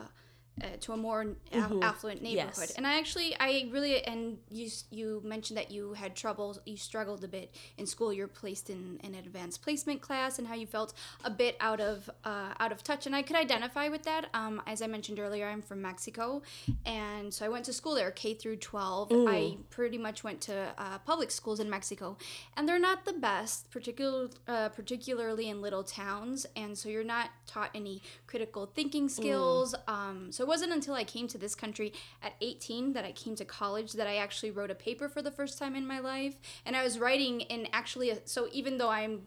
uh, 0.62 0.68
to 0.82 0.94
a 0.94 0.98
more 0.98 1.22
a- 1.52 1.80
affluent 1.82 2.22
neighborhood. 2.22 2.54
Yes. 2.58 2.72
and 2.78 2.86
i 2.86 2.98
actually 3.00 3.36
i 3.40 3.68
really 3.72 4.04
and 4.04 4.38
you 4.52 4.70
you 4.92 5.22
mentioned 5.24 5.58
that 5.58 5.72
you 5.72 5.94
had 5.94 6.16
trouble 6.16 6.58
you 6.66 6.78
struggled 6.78 7.24
a 7.24 7.28
bit 7.28 7.54
in 7.78 7.86
school. 7.86 8.14
You're 8.14 8.28
placed 8.28 8.70
in 8.70 9.00
an 9.04 9.16
advanced 9.16 9.62
placement 9.62 10.02
class 10.02 10.38
and 10.40 10.48
how 10.48 10.56
you 10.56 10.68
felt 10.68 10.94
a 11.24 11.30
bit 11.30 11.56
out 11.60 11.80
of 11.80 12.10
uh, 12.24 12.54
out 12.60 12.72
of 12.72 12.84
touch. 12.84 13.06
And 13.06 13.16
i 13.16 13.22
could 13.22 13.36
identify 13.36 13.90
with 13.90 14.04
that. 14.04 14.28
Um, 14.34 14.62
as 14.68 14.82
i 14.82 14.88
mentioned 14.88 15.20
earlier 15.20 15.48
i'm 15.48 15.62
from 15.62 15.82
mexico. 15.82 16.42
And 16.86 17.34
so 17.34 17.46
i 17.46 17.50
went 17.50 17.66
to 17.66 17.74
school 17.74 17.96
there 17.96 18.12
k 18.12 18.34
through 18.34 18.58
12 18.58 19.10
i 19.28 19.58
pretty 19.70 19.98
much 19.98 20.24
went 20.24 20.42
to 20.42 20.74
uh, 20.78 20.98
public 21.00 21.32
schools 21.32 21.60
in 21.60 21.70
mexico. 21.70 22.18
And 22.56 22.68
they're 22.68 22.80
not 22.80 23.06
the 23.06 23.14
best 23.14 23.72
particular, 23.72 24.30
uh, 24.48 24.70
particularly 24.70 25.50
in 25.50 25.62
little 25.62 25.84
towns. 25.84 26.46
And 26.56 26.78
so 26.78 26.90
you're 26.90 27.04
not 27.04 27.30
taught 27.48 27.72
any 27.74 28.02
critical 28.28 28.66
thinking 28.66 29.10
skills. 29.10 29.74
Um, 29.88 30.32
so 30.32 30.43
it 30.44 30.48
wasn't 30.48 30.72
until 30.72 30.94
i 30.94 31.04
came 31.04 31.28
to 31.28 31.38
this 31.38 31.56
country 31.56 31.94
at 32.22 32.34
18 32.42 32.94
that 32.94 33.06
i 33.06 33.12
came 33.12 33.36
to 33.36 33.46
college 33.46 33.94
that 33.94 34.08
i 34.08 34.18
actually 34.18 34.52
wrote 34.52 34.70
a 34.72 34.76
paper 34.76 35.08
for 35.10 35.22
the 35.22 35.32
first 35.32 35.58
time 35.58 35.76
in 35.76 35.88
my 35.88 36.00
life 36.00 36.36
and 36.66 36.76
i 36.76 36.84
was 36.84 37.00
writing 37.00 37.42
in 37.42 37.68
actually 37.72 38.10
a, 38.10 38.18
so 38.26 38.48
even 38.52 38.78
though 38.78 38.90
i'm 38.90 39.22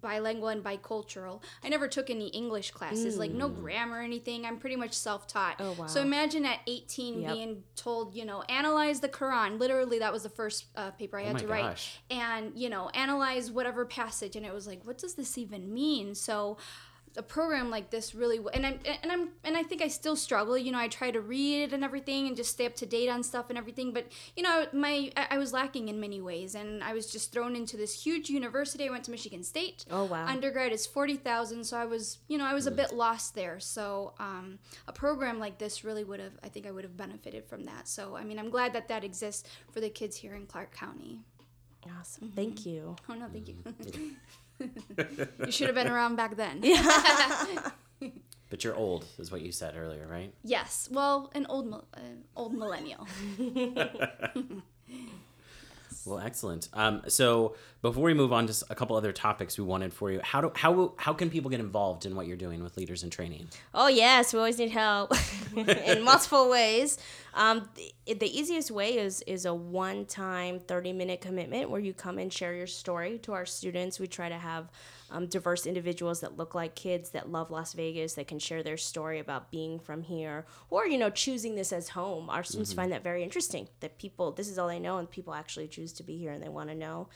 bilingual 0.00 0.48
and 0.48 0.62
bicultural. 0.62 1.42
I 1.64 1.68
never 1.68 1.88
took 1.88 2.10
any 2.10 2.28
English 2.28 2.70
classes, 2.70 3.18
like 3.18 3.32
no 3.32 3.48
grammar 3.48 3.98
or 3.98 4.02
anything. 4.02 4.44
I'm 4.44 4.58
pretty 4.58 4.76
much 4.76 4.92
self-taught. 4.92 5.56
Oh, 5.58 5.72
wow. 5.72 5.86
So 5.86 6.00
imagine 6.00 6.44
at 6.44 6.60
18 6.66 7.22
Yep. 7.22 7.32
being 7.32 7.62
told, 7.74 8.14
you 8.14 8.24
know, 8.24 8.42
analyze 8.42 9.00
the 9.00 9.08
Quran. 9.08 9.58
Literally, 9.58 9.98
that 10.00 10.12
was 10.12 10.22
the 10.22 10.28
first 10.28 10.66
uh, 10.76 10.90
paper 10.92 11.18
I 11.18 11.24
had 11.24 11.34
my 11.34 11.40
to 11.40 11.46
write, 11.46 11.62
gosh. 11.62 11.98
and 12.10 12.52
you 12.54 12.68
know, 12.68 12.90
analyze 12.90 13.50
whatever 13.50 13.84
passage. 13.84 14.36
And 14.36 14.44
it 14.44 14.52
was 14.52 14.66
like, 14.66 14.84
what 14.84 14.98
does 14.98 15.14
this 15.14 15.38
even 15.38 15.72
mean? 15.72 16.14
So. 16.14 16.58
A 17.16 17.22
program 17.22 17.70
like 17.70 17.90
this 17.90 18.14
really 18.14 18.36
w- 18.38 18.52
and 18.54 18.66
I'm 18.66 18.80
and 19.02 19.12
I'm 19.12 19.28
and 19.44 19.56
I 19.56 19.62
think 19.62 19.82
I 19.82 19.88
still 19.88 20.16
struggle. 20.16 20.56
You 20.56 20.72
know, 20.72 20.78
I 20.78 20.88
try 20.88 21.10
to 21.10 21.20
read 21.20 21.62
it 21.62 21.72
and 21.72 21.84
everything 21.84 22.26
and 22.26 22.36
just 22.36 22.52
stay 22.52 22.66
up 22.66 22.74
to 22.76 22.86
date 22.86 23.08
on 23.08 23.22
stuff 23.22 23.46
and 23.48 23.58
everything. 23.58 23.92
But 23.92 24.10
you 24.36 24.42
know, 24.42 24.66
my 24.72 25.10
I, 25.16 25.26
I 25.32 25.38
was 25.38 25.52
lacking 25.52 25.88
in 25.88 26.00
many 26.00 26.20
ways, 26.20 26.54
and 26.54 26.82
I 26.82 26.92
was 26.92 27.10
just 27.10 27.32
thrown 27.32 27.56
into 27.56 27.76
this 27.76 28.04
huge 28.04 28.30
university. 28.30 28.88
I 28.88 28.90
went 28.90 29.04
to 29.04 29.10
Michigan 29.10 29.42
State. 29.42 29.84
Oh, 29.90 30.04
wow. 30.04 30.26
Undergrad 30.26 30.72
is 30.72 30.86
forty 30.86 31.16
thousand, 31.16 31.64
so 31.64 31.76
I 31.76 31.84
was 31.84 32.18
you 32.28 32.38
know 32.38 32.44
I 32.44 32.54
was 32.54 32.66
a 32.66 32.70
mm. 32.70 32.76
bit 32.76 32.92
lost 32.92 33.34
there. 33.34 33.60
So 33.60 34.14
um, 34.18 34.58
a 34.86 34.92
program 34.92 35.38
like 35.38 35.58
this 35.58 35.84
really 35.84 36.04
would 36.04 36.20
have 36.20 36.32
I 36.42 36.48
think 36.48 36.66
I 36.66 36.70
would 36.70 36.84
have 36.84 36.96
benefited 36.96 37.44
from 37.44 37.64
that. 37.64 37.88
So 37.88 38.16
I 38.16 38.24
mean, 38.24 38.38
I'm 38.38 38.50
glad 38.50 38.72
that 38.74 38.88
that 38.88 39.04
exists 39.04 39.48
for 39.72 39.80
the 39.80 39.90
kids 39.90 40.16
here 40.16 40.34
in 40.34 40.46
Clark 40.46 40.74
County. 40.74 41.20
Awesome. 41.98 42.28
Mm-hmm. 42.28 42.36
Thank 42.36 42.66
you. 42.66 42.96
Oh 43.08 43.14
no, 43.14 43.26
thank 43.32 43.48
you. 43.48 43.54
Mm. 43.64 44.14
you 44.58 45.50
should 45.52 45.66
have 45.66 45.74
been 45.74 45.88
around 45.88 46.16
back 46.16 46.36
then. 46.36 46.62
But 48.48 48.62
you're 48.62 48.76
old, 48.76 49.06
is 49.18 49.32
what 49.32 49.40
you 49.40 49.50
said 49.50 49.74
earlier, 49.76 50.06
right? 50.06 50.32
Yes. 50.44 50.88
Well, 50.92 51.32
an 51.34 51.46
old 51.48 51.68
mil- 51.68 51.84
uh, 51.94 52.00
old 52.36 52.54
millennial. 52.54 53.06
Well, 56.06 56.20
excellent. 56.20 56.68
Um, 56.72 57.02
so 57.08 57.56
before 57.82 58.04
we 58.04 58.14
move 58.14 58.32
on 58.32 58.46
to 58.46 58.64
a 58.70 58.76
couple 58.76 58.94
other 58.96 59.12
topics 59.12 59.58
we 59.58 59.64
wanted 59.64 59.92
for 59.92 60.12
you, 60.12 60.20
how 60.22 60.40
do 60.40 60.52
how 60.54 60.92
how 60.98 61.12
can 61.12 61.30
people 61.30 61.50
get 61.50 61.58
involved 61.58 62.06
in 62.06 62.14
what 62.14 62.28
you're 62.28 62.36
doing 62.36 62.62
with 62.62 62.76
leaders 62.76 63.02
in 63.02 63.10
training? 63.10 63.48
Oh 63.74 63.88
yes, 63.88 64.32
we 64.32 64.38
always 64.38 64.56
need 64.56 64.70
help 64.70 65.12
in 65.56 66.04
multiple 66.04 66.48
ways. 66.48 66.96
Um, 67.36 67.68
the, 68.06 68.14
the 68.14 68.38
easiest 68.38 68.70
way 68.70 68.98
is 68.98 69.22
is 69.26 69.44
a 69.44 69.54
one-time 69.54 70.58
thirty-minute 70.58 71.20
commitment 71.20 71.68
where 71.68 71.80
you 71.80 71.92
come 71.92 72.18
and 72.18 72.32
share 72.32 72.54
your 72.54 72.66
story 72.66 73.18
to 73.18 73.34
our 73.34 73.44
students. 73.44 74.00
We 74.00 74.06
try 74.06 74.30
to 74.30 74.38
have 74.38 74.70
um, 75.10 75.26
diverse 75.26 75.66
individuals 75.66 76.20
that 76.20 76.38
look 76.38 76.54
like 76.54 76.74
kids 76.74 77.10
that 77.10 77.30
love 77.30 77.50
Las 77.50 77.74
Vegas 77.74 78.14
that 78.14 78.26
can 78.26 78.38
share 78.38 78.62
their 78.62 78.78
story 78.78 79.18
about 79.18 79.50
being 79.50 79.78
from 79.78 80.02
here 80.02 80.46
or 80.70 80.86
you 80.86 80.96
know 80.96 81.10
choosing 81.10 81.54
this 81.54 81.72
as 81.72 81.90
home. 81.90 82.30
Our 82.30 82.42
students 82.42 82.72
find 82.72 82.90
that 82.92 83.04
very 83.04 83.22
interesting. 83.22 83.68
That 83.80 83.98
people 83.98 84.32
this 84.32 84.48
is 84.48 84.58
all 84.58 84.68
they 84.68 84.80
know 84.80 84.96
and 84.96 85.10
people 85.10 85.34
actually 85.34 85.68
choose 85.68 85.92
to 85.94 86.02
be 86.02 86.16
here 86.16 86.32
and 86.32 86.42
they 86.42 86.48
want 86.48 86.70
to 86.70 86.74
know. 86.74 87.08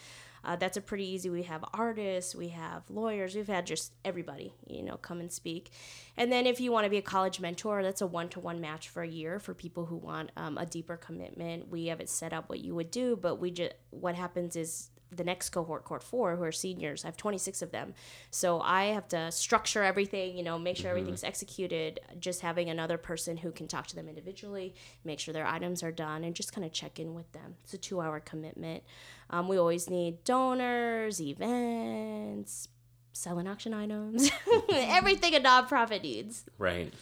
Uh, 0.44 0.56
that's 0.56 0.76
a 0.76 0.80
pretty 0.80 1.06
easy. 1.06 1.30
We 1.30 1.42
have 1.44 1.64
artists, 1.72 2.34
we 2.34 2.48
have 2.48 2.82
lawyers, 2.88 3.34
we've 3.34 3.46
had 3.46 3.66
just 3.66 3.92
everybody, 4.04 4.54
you 4.66 4.82
know, 4.82 4.96
come 4.96 5.20
and 5.20 5.30
speak. 5.30 5.70
And 6.16 6.32
then 6.32 6.46
if 6.46 6.60
you 6.60 6.72
want 6.72 6.84
to 6.84 6.90
be 6.90 6.98
a 6.98 7.02
college 7.02 7.40
mentor, 7.40 7.82
that's 7.82 8.00
a 8.00 8.06
one-to-one 8.06 8.60
match 8.60 8.88
for 8.88 9.02
a 9.02 9.08
year 9.08 9.38
for 9.38 9.54
people 9.54 9.86
who 9.86 9.96
want 9.96 10.32
um, 10.36 10.58
a 10.58 10.66
deeper 10.66 10.96
commitment. 10.96 11.68
We 11.68 11.86
have 11.86 12.00
it 12.00 12.08
set 12.08 12.32
up 12.32 12.48
what 12.48 12.60
you 12.60 12.74
would 12.74 12.90
do, 12.90 13.16
but 13.16 13.36
we 13.36 13.50
just 13.50 13.74
what 13.90 14.14
happens 14.14 14.56
is 14.56 14.90
the 15.12 15.24
next 15.24 15.50
cohort, 15.50 15.84
cohort 15.84 16.02
four, 16.02 16.36
who 16.36 16.42
are 16.42 16.52
seniors. 16.52 17.04
I 17.04 17.08
have 17.08 17.16
26 17.16 17.62
of 17.62 17.70
them. 17.70 17.94
So 18.30 18.60
I 18.60 18.86
have 18.86 19.08
to 19.08 19.30
structure 19.32 19.82
everything, 19.82 20.36
you 20.36 20.42
know, 20.42 20.58
make 20.58 20.76
sure 20.76 20.90
everything's 20.90 21.24
executed. 21.24 22.00
Just 22.18 22.40
having 22.40 22.70
another 22.70 22.98
person 22.98 23.36
who 23.36 23.50
can 23.50 23.66
talk 23.66 23.86
to 23.88 23.96
them 23.96 24.08
individually, 24.08 24.74
make 25.04 25.18
sure 25.18 25.34
their 25.34 25.46
items 25.46 25.82
are 25.82 25.92
done, 25.92 26.24
and 26.24 26.34
just 26.34 26.52
kind 26.52 26.64
of 26.64 26.72
check 26.72 26.98
in 26.98 27.14
with 27.14 27.30
them. 27.32 27.56
It's 27.64 27.74
a 27.74 27.78
two 27.78 28.00
hour 28.00 28.20
commitment. 28.20 28.84
Um, 29.30 29.48
we 29.48 29.58
always 29.58 29.88
need 29.90 30.22
donors, 30.24 31.20
events, 31.20 32.68
selling 33.12 33.46
auction 33.46 33.74
items, 33.74 34.30
everything 34.72 35.34
a 35.34 35.40
nonprofit 35.40 36.02
needs. 36.02 36.44
Right. 36.58 36.92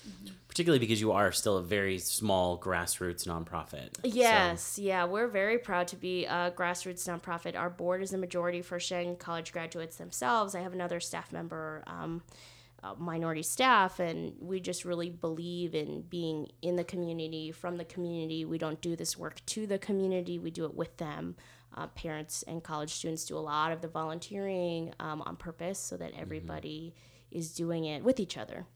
Particularly 0.58 0.80
because 0.80 1.00
you 1.00 1.12
are 1.12 1.30
still 1.30 1.58
a 1.58 1.62
very 1.62 2.00
small 2.00 2.58
grassroots 2.58 3.28
nonprofit. 3.28 3.94
So- 3.94 4.00
Yes, 4.08 4.76
yeah, 4.76 5.04
we're 5.04 5.28
very 5.28 5.56
proud 5.56 5.86
to 5.86 5.96
be 5.96 6.24
a 6.26 6.50
grassroots 6.50 7.06
nonprofit. 7.06 7.56
Our 7.56 7.70
board 7.70 8.02
is 8.02 8.10
the 8.10 8.18
majority 8.18 8.60
first 8.60 8.88
gen 8.88 9.14
college 9.14 9.52
graduates 9.52 9.98
themselves. 9.98 10.56
I 10.56 10.60
have 10.62 10.72
another 10.72 10.98
staff 10.98 11.30
member, 11.32 11.84
um, 11.86 12.22
uh, 12.82 12.94
minority 12.98 13.44
staff, 13.44 14.00
and 14.00 14.34
we 14.40 14.58
just 14.58 14.84
really 14.84 15.10
believe 15.10 15.76
in 15.76 16.02
being 16.02 16.48
in 16.60 16.74
the 16.74 16.82
community, 16.82 17.52
from 17.52 17.76
the 17.76 17.84
community. 17.84 18.44
We 18.44 18.58
don't 18.58 18.80
do 18.80 18.96
this 18.96 19.16
work 19.16 19.40
to 19.46 19.64
the 19.64 19.78
community, 19.78 20.40
we 20.40 20.50
do 20.50 20.64
it 20.64 20.74
with 20.74 20.96
them. 20.96 21.36
Uh, 21.76 21.86
parents 21.86 22.42
and 22.48 22.64
college 22.64 22.90
students 22.90 23.24
do 23.26 23.36
a 23.36 23.38
lot 23.38 23.70
of 23.70 23.80
the 23.80 23.86
volunteering 23.86 24.92
um, 24.98 25.22
on 25.22 25.36
purpose 25.36 25.78
so 25.78 25.96
that 25.98 26.14
everybody 26.18 26.96
is 27.30 27.54
doing 27.54 27.84
it 27.84 28.02
with 28.02 28.18
each 28.18 28.36
other. 28.36 28.66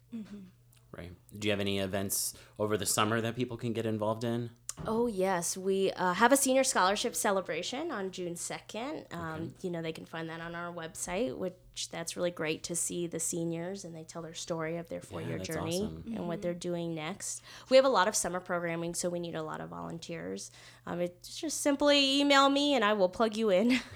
Right. 0.96 1.12
Do 1.38 1.48
you 1.48 1.52
have 1.52 1.60
any 1.60 1.78
events 1.78 2.34
over 2.58 2.76
the 2.76 2.86
summer 2.86 3.20
that 3.20 3.34
people 3.34 3.56
can 3.56 3.72
get 3.72 3.86
involved 3.86 4.24
in? 4.24 4.50
Oh 4.86 5.06
yes, 5.06 5.56
we 5.56 5.90
uh, 5.92 6.14
have 6.14 6.32
a 6.32 6.36
senior 6.36 6.64
scholarship 6.64 7.14
celebration 7.14 7.90
on 7.90 8.10
June 8.10 8.36
second. 8.36 9.04
Um, 9.12 9.54
You 9.60 9.70
know 9.70 9.82
they 9.82 9.92
can 9.92 10.06
find 10.06 10.28
that 10.30 10.40
on 10.40 10.54
our 10.54 10.72
website, 10.72 11.36
which 11.36 11.90
that's 11.90 12.16
really 12.16 12.30
great 12.30 12.62
to 12.64 12.76
see 12.76 13.06
the 13.06 13.20
seniors 13.20 13.84
and 13.84 13.94
they 13.94 14.02
tell 14.04 14.22
their 14.22 14.34
story 14.34 14.76
of 14.78 14.88
their 14.88 15.00
four 15.02 15.20
year 15.20 15.36
that's 15.38 15.48
journey 15.48 15.82
awesome. 15.82 16.04
and 16.16 16.26
what 16.28 16.40
they're 16.42 16.54
doing 16.54 16.94
next. 16.94 17.42
We 17.70 17.76
have 17.76 17.84
a 17.86 17.90
lot 17.90 18.08
of 18.08 18.16
summer 18.16 18.40
programming, 18.40 18.94
so 18.94 19.08
we 19.10 19.20
need 19.20 19.34
a 19.34 19.42
lot 19.42 19.60
of 19.60 19.68
volunteers. 19.70 20.50
Um, 20.86 21.00
it's 21.00 21.36
just 21.36 21.60
simply 21.60 22.20
email 22.20 22.48
me 22.48 22.74
and 22.74 22.84
I 22.84 22.92
will 22.94 23.08
plug 23.10 23.36
you 23.36 23.50
in. 23.50 23.80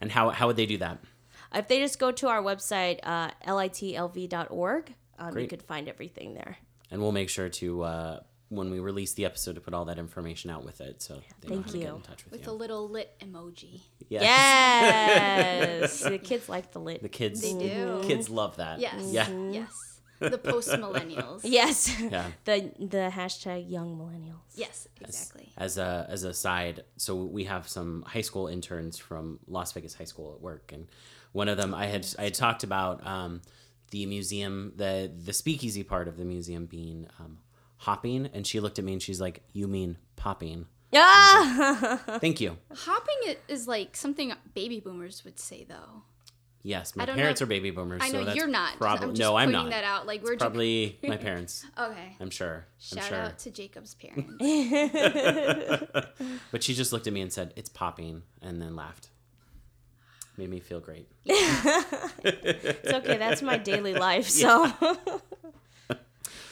And 0.00 0.12
how, 0.12 0.30
how 0.30 0.46
would 0.46 0.56
they 0.56 0.66
do 0.66 0.78
that? 0.78 0.98
if 1.52 1.66
they 1.66 1.80
just 1.80 1.98
go 1.98 2.12
to 2.12 2.28
our 2.28 2.40
website, 2.40 3.00
uh, 3.02 3.30
litlv.org, 3.44 4.94
um, 5.18 5.36
you 5.38 5.46
could 5.48 5.62
find 5.62 5.88
everything 5.88 6.34
there. 6.34 6.56
And 6.90 7.00
we'll 7.02 7.12
make 7.12 7.28
sure 7.28 7.48
to, 7.48 7.82
uh, 7.82 8.20
when 8.48 8.70
we 8.70 8.80
release 8.80 9.12
the 9.12 9.24
episode, 9.26 9.56
to 9.56 9.60
put 9.60 9.74
all 9.74 9.84
that 9.86 9.98
information 9.98 10.50
out 10.50 10.64
with 10.64 10.80
it. 10.80 11.02
So 11.02 11.20
they 11.42 11.48
know 11.48 11.54
Thank 11.56 11.66
how 11.66 11.72
to 11.72 11.78
get 11.78 11.88
you. 11.88 11.94
in 11.96 12.00
touch 12.02 12.24
with, 12.24 12.32
With 12.32 12.46
you. 12.46 12.52
a 12.52 12.54
little 12.54 12.88
lit 12.88 13.14
emoji. 13.20 13.82
Yes. 14.08 14.22
Yes, 14.22 16.00
the 16.08 16.18
kids 16.18 16.48
like 16.48 16.72
the 16.72 16.80
lit. 16.80 17.02
The 17.02 17.08
kids, 17.08 17.40
They 17.42 17.52
do. 17.52 18.00
kids 18.04 18.28
love 18.30 18.56
that. 18.56 18.80
Yes. 18.80 18.94
Yeah. 19.10 19.28
Yes. 19.50 20.00
The 20.20 20.38
post 20.38 20.70
millennials. 20.70 21.40
Yes. 21.44 22.00
Yeah. 22.00 22.26
the 22.44 22.72
the 22.78 23.10
hashtag 23.14 23.70
young 23.70 23.96
millennials. 23.96 24.40
Yes, 24.56 24.88
exactly. 25.00 25.52
As 25.56 25.78
a 25.78 26.06
as 26.08 26.24
a 26.24 26.34
side, 26.34 26.82
so 26.96 27.14
we 27.14 27.44
have 27.44 27.68
some 27.68 28.02
high 28.06 28.22
school 28.22 28.48
interns 28.48 28.98
from 28.98 29.38
Las 29.46 29.70
Vegas 29.72 29.94
High 29.94 30.04
School 30.06 30.32
at 30.34 30.40
work, 30.40 30.72
and 30.72 30.88
one 31.32 31.48
of 31.48 31.56
them 31.56 31.72
I 31.72 31.86
had 31.86 32.04
I 32.18 32.24
had 32.24 32.34
talked 32.34 32.64
about 32.64 33.06
um, 33.06 33.42
the 33.90 34.06
museum, 34.06 34.72
the 34.76 35.10
the 35.24 35.32
speakeasy 35.32 35.82
part 35.82 36.08
of 36.08 36.16
the 36.16 36.24
museum 36.24 36.66
being 36.66 37.06
um, 37.18 37.38
hopping, 37.78 38.26
and 38.32 38.46
she 38.46 38.60
looked 38.60 38.78
at 38.78 38.84
me 38.84 38.92
and 38.92 39.02
she's 39.02 39.20
like, 39.20 39.42
"You 39.52 39.66
mean 39.68 39.98
popping?" 40.16 40.66
Ah! 40.94 42.00
Thank 42.20 42.40
you. 42.40 42.56
Hopping 42.74 43.16
it 43.26 43.40
is 43.48 43.68
like 43.68 43.94
something 43.96 44.32
baby 44.54 44.80
boomers 44.80 45.24
would 45.24 45.38
say, 45.38 45.64
though. 45.68 46.02
Yes, 46.62 46.96
my 46.96 47.06
parents 47.06 47.40
know- 47.40 47.44
are 47.44 47.48
baby 47.48 47.70
boomers. 47.70 48.00
I 48.02 48.08
know 48.08 48.20
so 48.20 48.24
that's 48.24 48.36
you're 48.36 48.46
not. 48.48 48.76
Probably 48.78 49.04
I'm 49.04 49.10
just 49.10 49.20
no, 49.20 49.36
I'm 49.36 49.52
not. 49.52 49.70
that 49.70 49.84
out. 49.84 50.06
Like 50.06 50.22
we're 50.24 50.32
ju- 50.32 50.38
Probably 50.38 50.98
my 51.06 51.16
parents. 51.16 51.64
okay. 51.78 52.16
I'm 52.20 52.30
sure. 52.30 52.66
I'm 52.92 52.98
Shout 52.98 53.04
sure. 53.08 53.18
out 53.18 53.38
to 53.40 53.50
Jacob's 53.50 53.94
parents. 53.94 54.34
But 56.50 56.62
she 56.62 56.74
just 56.74 56.92
looked 56.92 57.06
at 57.06 57.12
me 57.12 57.20
and 57.20 57.32
said, 57.32 57.52
"It's 57.56 57.68
popping," 57.68 58.22
and 58.42 58.60
then 58.60 58.74
laughed. 58.74 59.10
Made 60.38 60.48
me 60.50 60.60
feel 60.60 60.80
great. 60.80 61.08
It's 61.26 62.92
okay. 62.92 63.16
That's 63.18 63.42
my 63.42 63.58
daily 63.58 63.92
life. 64.08 64.28
So 64.28 64.72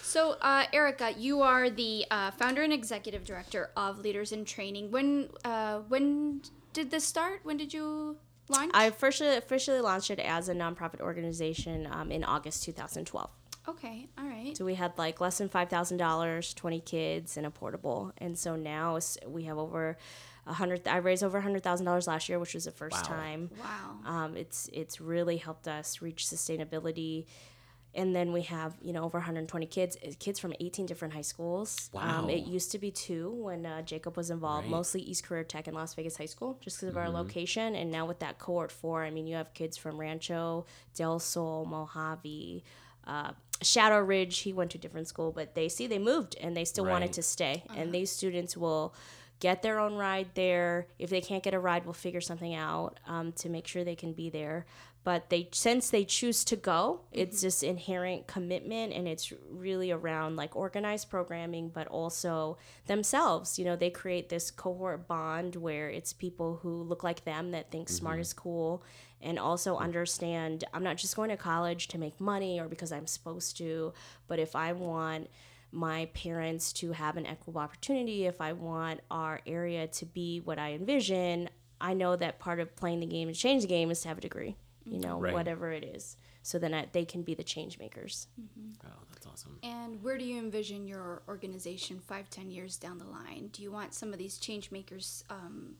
so, 0.02 0.36
uh, 0.40 0.64
Erica, 0.72 1.12
you 1.16 1.42
are 1.42 1.68
the 1.70 2.04
uh, 2.10 2.30
founder 2.32 2.62
and 2.62 2.72
executive 2.72 3.24
director 3.24 3.70
of 3.76 3.98
Leaders 4.00 4.32
in 4.32 4.44
Training. 4.44 4.90
When 4.90 5.28
uh, 5.44 5.80
when 5.88 6.42
did 6.72 6.90
this 6.90 7.04
start? 7.04 7.40
When 7.44 7.56
did 7.56 7.72
you 7.72 8.16
launch? 8.48 8.70
I 8.74 8.84
officially 8.86 9.36
officially 9.36 9.80
launched 9.80 10.10
it 10.10 10.18
as 10.18 10.48
a 10.48 10.54
nonprofit 10.54 11.00
organization 11.00 11.86
um, 11.90 12.10
in 12.10 12.24
August 12.24 12.64
2012. 12.64 13.30
okay, 13.68 14.08
all 14.18 14.24
right. 14.26 14.56
So 14.56 14.64
we 14.64 14.74
had 14.74 14.96
like 14.98 15.20
less 15.20 15.38
than 15.38 15.48
five 15.48 15.68
thousand 15.68 15.98
dollars, 15.98 16.54
20 16.54 16.80
kids, 16.80 17.36
and 17.36 17.46
a 17.46 17.50
portable. 17.50 18.12
And 18.18 18.38
so 18.38 18.56
now 18.56 18.98
we 19.26 19.44
have 19.44 19.58
over 19.58 19.96
a 20.46 20.52
hundred. 20.52 20.86
I 20.86 20.98
raised 20.98 21.22
over 21.24 21.38
a 21.38 21.42
hundred 21.42 21.62
thousand 21.62 21.86
dollars 21.86 22.06
last 22.06 22.28
year, 22.28 22.38
which 22.38 22.54
was 22.54 22.64
the 22.66 22.72
first 22.72 23.02
Wow. 23.08 23.16
time. 23.16 23.50
Wow. 23.58 23.98
Um, 24.04 24.36
it's 24.36 24.68
it's 24.72 25.00
really 25.00 25.36
helped 25.38 25.66
us 25.68 26.00
reach 26.02 26.24
sustainability. 26.26 27.26
And 27.94 28.14
then 28.14 28.30
we 28.34 28.42
have, 28.42 28.74
you 28.82 28.92
know, 28.92 29.04
over 29.04 29.16
120 29.16 29.64
kids, 29.68 29.96
uh, 30.06 30.10
kids 30.18 30.38
from 30.38 30.52
18 30.60 30.84
different 30.84 31.14
high 31.14 31.22
schools. 31.22 31.88
Wow. 31.94 32.24
Um, 32.24 32.28
it 32.30 32.44
used 32.44 32.70
to 32.72 32.78
be 32.78 32.90
two 32.90 33.30
when 33.30 33.64
uh, 33.64 33.80
Jacob 33.80 34.18
was 34.18 34.28
involved, 34.28 34.64
Right. 34.66 34.70
mostly 34.70 35.00
East 35.00 35.24
Career 35.24 35.44
Tech 35.44 35.66
and 35.66 35.74
Las 35.74 35.94
Vegas 35.94 36.18
High 36.18 36.26
School, 36.26 36.58
just 36.60 36.76
because 36.76 36.90
of 36.90 36.98
our 36.98 37.08
location. 37.08 37.74
And 37.74 37.90
now 37.90 38.04
with 38.04 38.18
that 38.18 38.38
cohort 38.38 38.70
four, 38.70 39.02
I 39.02 39.08
mean, 39.10 39.26
you 39.26 39.36
have 39.36 39.54
kids 39.54 39.78
from 39.78 39.98
Rancho, 39.98 40.66
Del 40.94 41.18
Sol, 41.18 41.64
Mojave, 41.64 42.62
uh, 43.06 43.30
Shadow 43.62 44.00
Ridge. 44.00 44.40
He 44.40 44.52
went 44.52 44.72
to 44.72 44.78
a 44.78 44.80
different 44.82 45.08
school, 45.08 45.32
but 45.32 45.54
they 45.54 45.70
see 45.70 45.86
they 45.86 45.98
moved 45.98 46.36
and 46.38 46.54
they 46.54 46.66
still 46.66 46.84
Right. 46.84 46.92
wanted 46.92 47.14
to 47.14 47.22
stay. 47.22 47.64
And 47.74 47.92
these 47.94 48.10
students 48.10 48.58
will 48.58 48.94
get 49.40 49.62
their 49.62 49.78
own 49.78 49.94
ride 49.94 50.28
there. 50.34 50.86
If 50.98 51.10
they 51.10 51.20
can't 51.20 51.42
get 51.42 51.54
a 51.54 51.58
ride, 51.58 51.84
we'll 51.84 51.92
figure 51.94 52.20
something 52.20 52.54
out 52.54 52.98
um, 53.06 53.32
to 53.32 53.48
make 53.48 53.66
sure 53.66 53.84
they 53.84 53.94
can 53.96 54.12
be 54.12 54.30
there. 54.30 54.66
but 55.04 55.30
they 55.30 55.48
since 55.52 55.90
they 55.90 56.04
choose 56.04 56.44
to 56.44 56.56
go 56.56 57.00
it's 57.12 57.40
just 57.40 57.62
inherent 57.62 58.26
commitment 58.26 58.92
and 58.92 59.06
it's 59.06 59.32
really 59.48 59.92
around 59.92 60.34
like 60.34 60.56
organized 60.56 61.08
programming 61.08 61.68
but 61.68 61.86
also 61.86 62.58
themselves 62.86 63.56
you 63.58 63.64
know 63.64 63.76
they 63.76 63.88
create 63.90 64.28
this 64.28 64.50
cohort 64.50 65.06
bond 65.06 65.54
where 65.54 65.88
it's 65.88 66.12
people 66.12 66.58
who 66.62 66.82
look 66.82 67.04
like 67.04 67.24
them 67.24 67.52
that 67.52 67.70
think 67.70 67.88
smart 67.88 68.18
is 68.18 68.32
cool 68.32 68.82
and 69.22 69.38
also 69.38 69.76
understand 69.76 70.64
i'm 70.74 70.82
not 70.82 70.96
just 70.96 71.14
going 71.14 71.30
to 71.30 71.36
college 71.36 71.86
to 71.86 71.98
make 71.98 72.20
money 72.20 72.58
or 72.58 72.66
because 72.66 72.90
i'm 72.90 73.06
supposed 73.06 73.56
to 73.56 73.92
but 74.26 74.40
if 74.40 74.56
i 74.56 74.72
want 74.72 75.28
my 75.76 76.06
parents 76.14 76.72
to 76.72 76.90
have 76.92 77.16
an 77.16 77.26
equitable 77.26 77.60
opportunity 77.60 78.24
if 78.26 78.40
i 78.40 78.52
want 78.52 78.98
our 79.10 79.40
area 79.46 79.86
to 79.86 80.06
be 80.06 80.40
what 80.40 80.58
i 80.58 80.72
envision 80.72 81.48
i 81.80 81.92
know 81.92 82.16
that 82.16 82.38
part 82.38 82.58
of 82.60 82.74
playing 82.76 83.00
the 83.00 83.06
game 83.06 83.28
and 83.28 83.36
change 83.36 83.62
the 83.62 83.68
game 83.68 83.90
is 83.90 84.00
to 84.00 84.08
have 84.08 84.18
a 84.18 84.20
degree 84.22 84.56
you 84.84 84.98
know 84.98 85.18
Right. 85.20 85.34
whatever 85.34 85.70
it 85.72 85.84
is 85.84 86.16
so 86.42 86.58
then 86.60 86.72
I, 86.72 86.86
they 86.92 87.04
can 87.04 87.22
be 87.22 87.34
the 87.34 87.42
change 87.44 87.78
makers 87.78 88.28
Oh, 88.84 88.88
that's 89.10 89.26
awesome. 89.26 89.58
And 89.64 90.00
where 90.02 90.16
do 90.16 90.24
you 90.24 90.38
envision 90.38 90.86
your 90.86 91.22
organization 91.26 91.98
five, 91.98 92.30
ten 92.30 92.50
years 92.52 92.76
down 92.76 92.98
the 92.98 93.04
line? 93.06 93.48
Do 93.52 93.62
you 93.62 93.72
want 93.72 93.94
some 93.94 94.12
of 94.12 94.18
these 94.20 94.38
change 94.38 94.70
makers? 94.70 95.24
Um, 95.28 95.74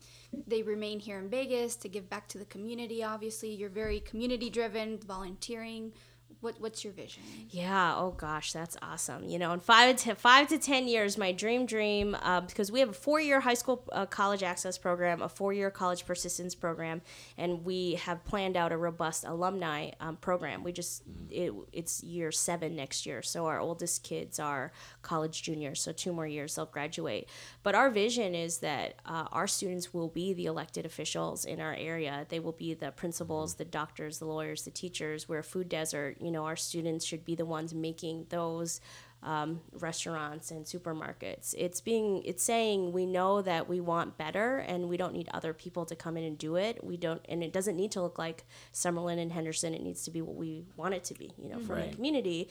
they 0.45 0.61
remain 0.63 0.99
here 0.99 1.19
in 1.19 1.29
Vegas 1.29 1.77
to 1.77 1.87
give 1.87 2.09
back 2.09 2.27
to 2.29 2.37
the 2.37 2.45
community. 2.45 3.01
Obviously, 3.03 3.53
you're 3.53 3.69
very 3.69 4.01
community 4.01 4.49
driven, 4.49 4.97
volunteering. 4.97 5.93
What 6.39 6.61
What's 6.61 6.83
your 6.83 6.93
vision? 6.93 7.23
Yeah. 7.49 7.95
Oh 7.97 8.11
gosh, 8.11 8.53
that's 8.53 8.77
awesome. 8.83 9.27
You 9.27 9.39
know, 9.39 9.53
in 9.53 9.59
five 9.59 9.95
to 9.97 10.13
five 10.13 10.47
to 10.49 10.59
ten 10.59 10.87
years, 10.87 11.17
my 11.17 11.31
dream 11.31 11.65
dream 11.65 12.15
uh, 12.21 12.41
because 12.41 12.71
we 12.71 12.79
have 12.79 12.89
a 12.89 12.93
four 12.93 13.19
year 13.19 13.39
high 13.39 13.55
school 13.55 13.83
uh, 13.91 14.05
college 14.05 14.43
access 14.43 14.77
program, 14.77 15.23
a 15.23 15.29
four 15.29 15.51
year 15.51 15.71
college 15.71 16.05
persistence 16.05 16.53
program, 16.53 17.01
and 17.39 17.65
we 17.65 17.95
have 17.95 18.23
planned 18.23 18.55
out 18.55 18.71
a 18.71 18.77
robust 18.77 19.23
alumni 19.25 19.89
um, 19.99 20.15
program. 20.17 20.63
We 20.63 20.71
just 20.73 21.01
it, 21.31 21.53
it's 21.73 22.03
year 22.03 22.31
seven 22.31 22.75
next 22.75 23.07
year, 23.07 23.23
so 23.23 23.47
our 23.47 23.59
oldest 23.59 24.03
kids 24.03 24.39
are 24.39 24.71
college 25.01 25.41
juniors, 25.41 25.81
so 25.81 25.91
two 25.91 26.13
more 26.13 26.27
years 26.27 26.53
they'll 26.53 26.67
graduate. 26.67 27.29
But 27.63 27.73
our 27.73 27.89
vision 27.89 28.35
is 28.35 28.59
that 28.59 28.99
uh, 29.07 29.25
our 29.31 29.47
students 29.47 29.91
will 29.91 30.09
be 30.09 30.33
the 30.33 30.45
elected 30.45 30.85
officials 30.85 31.45
in 31.45 31.59
our 31.59 31.73
area. 31.73 32.27
They 32.29 32.39
will 32.39 32.51
be 32.51 32.75
the 32.75 32.91
principals, 32.91 33.55
the 33.55 33.65
doctors, 33.65 34.19
the 34.19 34.25
lawyers, 34.25 34.63
the 34.63 34.71
teachers. 34.71 35.27
We're 35.27 35.39
a 35.39 35.43
food 35.43 35.67
desert. 35.67 36.17
You 36.27 36.33
know, 36.33 36.45
our 36.45 36.57
students 36.57 37.05
should 37.05 37.23
be 37.23 37.35
the 37.35 37.45
ones 37.45 37.73
making 37.73 38.25
those 38.29 38.81
um, 39.23 39.61
restaurants 39.71 40.51
and 40.51 40.65
supermarkets. 40.65 41.55
It's 41.57 41.81
being, 41.81 42.21
it's 42.23 42.43
saying 42.43 42.91
we 42.91 43.05
know 43.05 43.41
that 43.41 43.67
we 43.67 43.79
want 43.79 44.17
better, 44.17 44.57
and 44.57 44.89
we 44.89 44.97
don't 44.97 45.13
need 45.13 45.29
other 45.33 45.53
people 45.53 45.85
to 45.85 45.95
come 45.95 46.17
in 46.17 46.23
and 46.25 46.37
do 46.37 46.55
it. 46.57 46.83
We 46.83 46.97
don't, 46.97 47.21
and 47.29 47.41
it 47.43 47.51
doesn't 47.53 47.75
need 47.77 47.91
to 47.93 48.01
look 48.01 48.19
like 48.19 48.45
Summerlin 48.73 49.17
and 49.19 49.31
Henderson. 49.31 49.73
It 49.73 49.81
needs 49.81 50.03
to 50.03 50.11
be 50.11 50.21
what 50.21 50.35
we 50.35 50.65
want 50.75 50.93
it 50.93 51.03
to 51.05 51.13
be. 51.13 51.31
You 51.41 51.49
know, 51.49 51.59
from 51.59 51.77
Right. 51.77 51.89
the 51.89 51.95
community. 51.95 52.49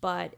But 0.00 0.34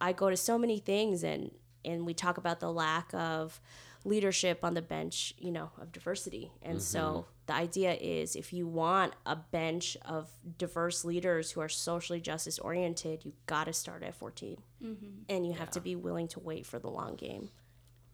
I 0.00 0.12
go 0.12 0.30
to 0.30 0.36
so 0.36 0.58
many 0.58 0.78
things 0.78 1.24
and 1.24 1.50
and 1.84 2.04
we 2.04 2.14
talk 2.14 2.36
about 2.36 2.60
the 2.60 2.70
lack 2.70 3.14
of 3.14 3.60
leadership 4.06 4.60
on 4.62 4.74
the 4.74 4.82
bench, 4.82 5.34
you 5.36 5.50
know, 5.50 5.70
of 5.80 5.92
diversity. 5.92 6.52
And 6.62 6.80
so 6.80 7.00
mm-hmm. 7.00 7.20
the 7.46 7.54
idea 7.54 7.94
is 7.94 8.36
if 8.36 8.52
you 8.52 8.66
want 8.66 9.14
a 9.26 9.34
bench 9.36 9.96
of 10.06 10.30
diverse 10.58 11.04
leaders 11.04 11.50
who 11.50 11.60
are 11.60 11.68
socially 11.68 12.20
justice 12.20 12.58
oriented, 12.58 13.24
you 13.24 13.32
got 13.46 13.64
to 13.64 13.72
start 13.72 14.04
at 14.04 14.14
14. 14.14 14.58
Mm-hmm. 14.82 15.06
And 15.28 15.46
you 15.46 15.54
have 15.54 15.70
to 15.72 15.80
be 15.80 15.96
willing 15.96 16.28
to 16.28 16.40
wait 16.40 16.66
for 16.66 16.78
the 16.78 16.88
long 16.88 17.16
game. 17.16 17.50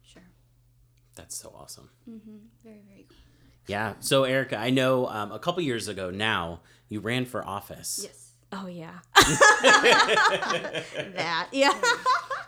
Sure. 0.01 0.23
That's 1.15 1.37
so 1.37 1.53
awesome. 1.55 1.89
Mm-hmm. 2.09 2.37
Very, 2.63 2.81
very 2.87 3.05
cool. 3.07 3.17
Yeah. 3.67 3.93
So, 3.99 4.23
Erica, 4.23 4.57
I 4.57 4.71
know 4.71 5.07
um, 5.07 5.31
a 5.31 5.39
couple 5.39 5.61
years 5.61 5.87
ago 5.87 6.09
now 6.09 6.61
you 6.89 6.99
ran 6.99 7.25
for 7.25 7.45
office. 7.47 8.01
Yes. 8.03 8.22
Oh 8.55 8.67
yeah. 8.67 8.99
that. 11.15 11.47
Yeah. 11.51 11.73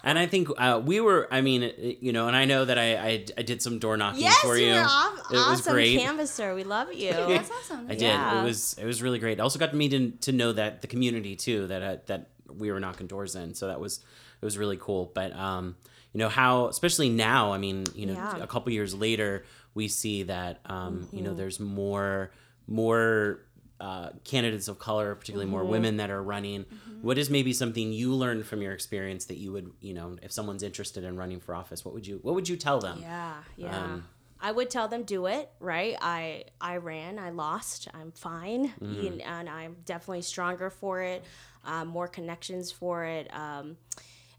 And 0.04 0.20
I 0.20 0.28
think 0.28 0.50
uh, 0.58 0.82
we 0.86 1.00
were, 1.00 1.28
I 1.32 1.42
mean, 1.42 1.72
you 2.00 2.14
know, 2.14 2.28
and 2.28 2.36
I 2.36 2.46
know 2.46 2.64
that 2.66 2.78
I, 2.78 2.96
I, 2.96 3.26
I 3.38 3.42
did 3.42 3.62
some 3.62 3.80
door 3.80 3.98
knocking 3.98 4.22
yes, 4.22 4.38
for 4.40 4.56
you. 4.56 4.68
you're 4.68 4.84
aw- 4.86 5.16
it 5.32 5.34
was 5.34 5.62
awesome 5.62 5.74
great. 5.74 6.00
canvasser. 6.00 6.54
We 6.54 6.64
love 6.64 6.94
you. 6.94 7.12
That's 7.14 7.50
awesome. 7.50 7.86
I 7.88 7.94
did. 7.94 8.02
Yeah. 8.02 8.42
It 8.42 8.44
was 8.44 8.76
it 8.78 8.86
was 8.86 9.02
really 9.02 9.18
great. 9.20 9.40
I 9.40 9.44
also 9.44 9.58
got 9.58 9.74
me 9.74 9.90
to, 9.90 10.12
to 10.12 10.32
know 10.32 10.52
that 10.54 10.82
the 10.82 10.88
community 10.88 11.36
too 11.36 11.68
that 11.68 11.82
uh, 11.82 11.98
that 12.06 12.30
we 12.48 12.72
were 12.72 12.80
knocking 12.80 13.08
doors 13.08 13.36
in. 13.36 13.56
So 13.56 13.68
that 13.68 13.80
was 13.80 14.00
it 14.42 14.46
was 14.46 14.58
really 14.58 14.78
cool. 14.78 15.12
But 15.16 15.36
um, 15.36 15.76
you 16.14 16.20
know 16.20 16.30
how 16.30 16.68
especially 16.68 17.10
now. 17.10 17.52
I 17.54 17.58
mean, 17.58 17.86
you 17.96 18.06
know, 18.06 18.14
Yeah. 18.14 18.38
a 18.38 18.48
couple 18.48 18.72
years 18.74 18.94
later, 18.94 19.44
we 19.74 19.88
see 19.88 20.24
that 20.24 20.60
um, 20.66 21.08
you 21.12 21.22
know 21.22 21.30
Mm-hmm. 21.32 21.38
there's 21.40 21.60
more 21.60 22.32
more 22.68 23.40
uh, 23.80 24.10
candidates 24.24 24.68
of 24.68 24.80
color, 24.80 25.14
particularly 25.16 25.46
Mm-hmm. 25.48 25.52
more 25.52 25.66
women 25.66 25.98
that 25.98 26.10
are 26.10 26.24
running. 26.24 26.66
What 27.02 27.18
is 27.18 27.30
maybe 27.30 27.54
something 27.54 27.92
you 27.94 28.14
learned 28.14 28.46
from 28.46 28.62
your 28.62 28.72
experience 28.74 29.26
that 29.26 29.38
you 29.38 29.52
would 29.52 29.72
you 29.82 29.94
know 29.94 30.18
if 30.24 30.32
someone's 30.32 30.64
interested 30.64 31.04
in 31.04 31.18
running 31.18 31.40
for 31.40 31.54
office, 31.54 31.84
what 31.86 31.94
would 31.94 32.08
you 32.08 32.20
what 32.22 32.36
would 32.36 32.48
you 32.50 32.56
tell 32.58 32.80
them? 32.80 33.00
Yeah, 33.02 33.34
yeah. 33.58 33.84
Um, 33.84 34.06
I 34.42 34.52
would 34.52 34.70
tell 34.70 34.88
them 34.88 35.04
do 35.04 35.26
it, 35.28 35.50
right? 35.60 35.96
I 36.02 36.46
I 36.62 36.78
ran, 36.78 37.20
I 37.20 37.30
lost, 37.32 37.88
I'm 37.94 38.12
fine, 38.12 38.74
kn- 38.80 39.22
and 39.22 39.50
I'm 39.50 39.78
definitely 39.86 40.22
stronger 40.24 40.70
for 40.70 41.02
it, 41.02 41.24
um, 41.64 41.88
more 41.88 42.08
connections 42.08 42.72
for 42.72 43.06
it. 43.06 43.34
Um, 43.34 43.78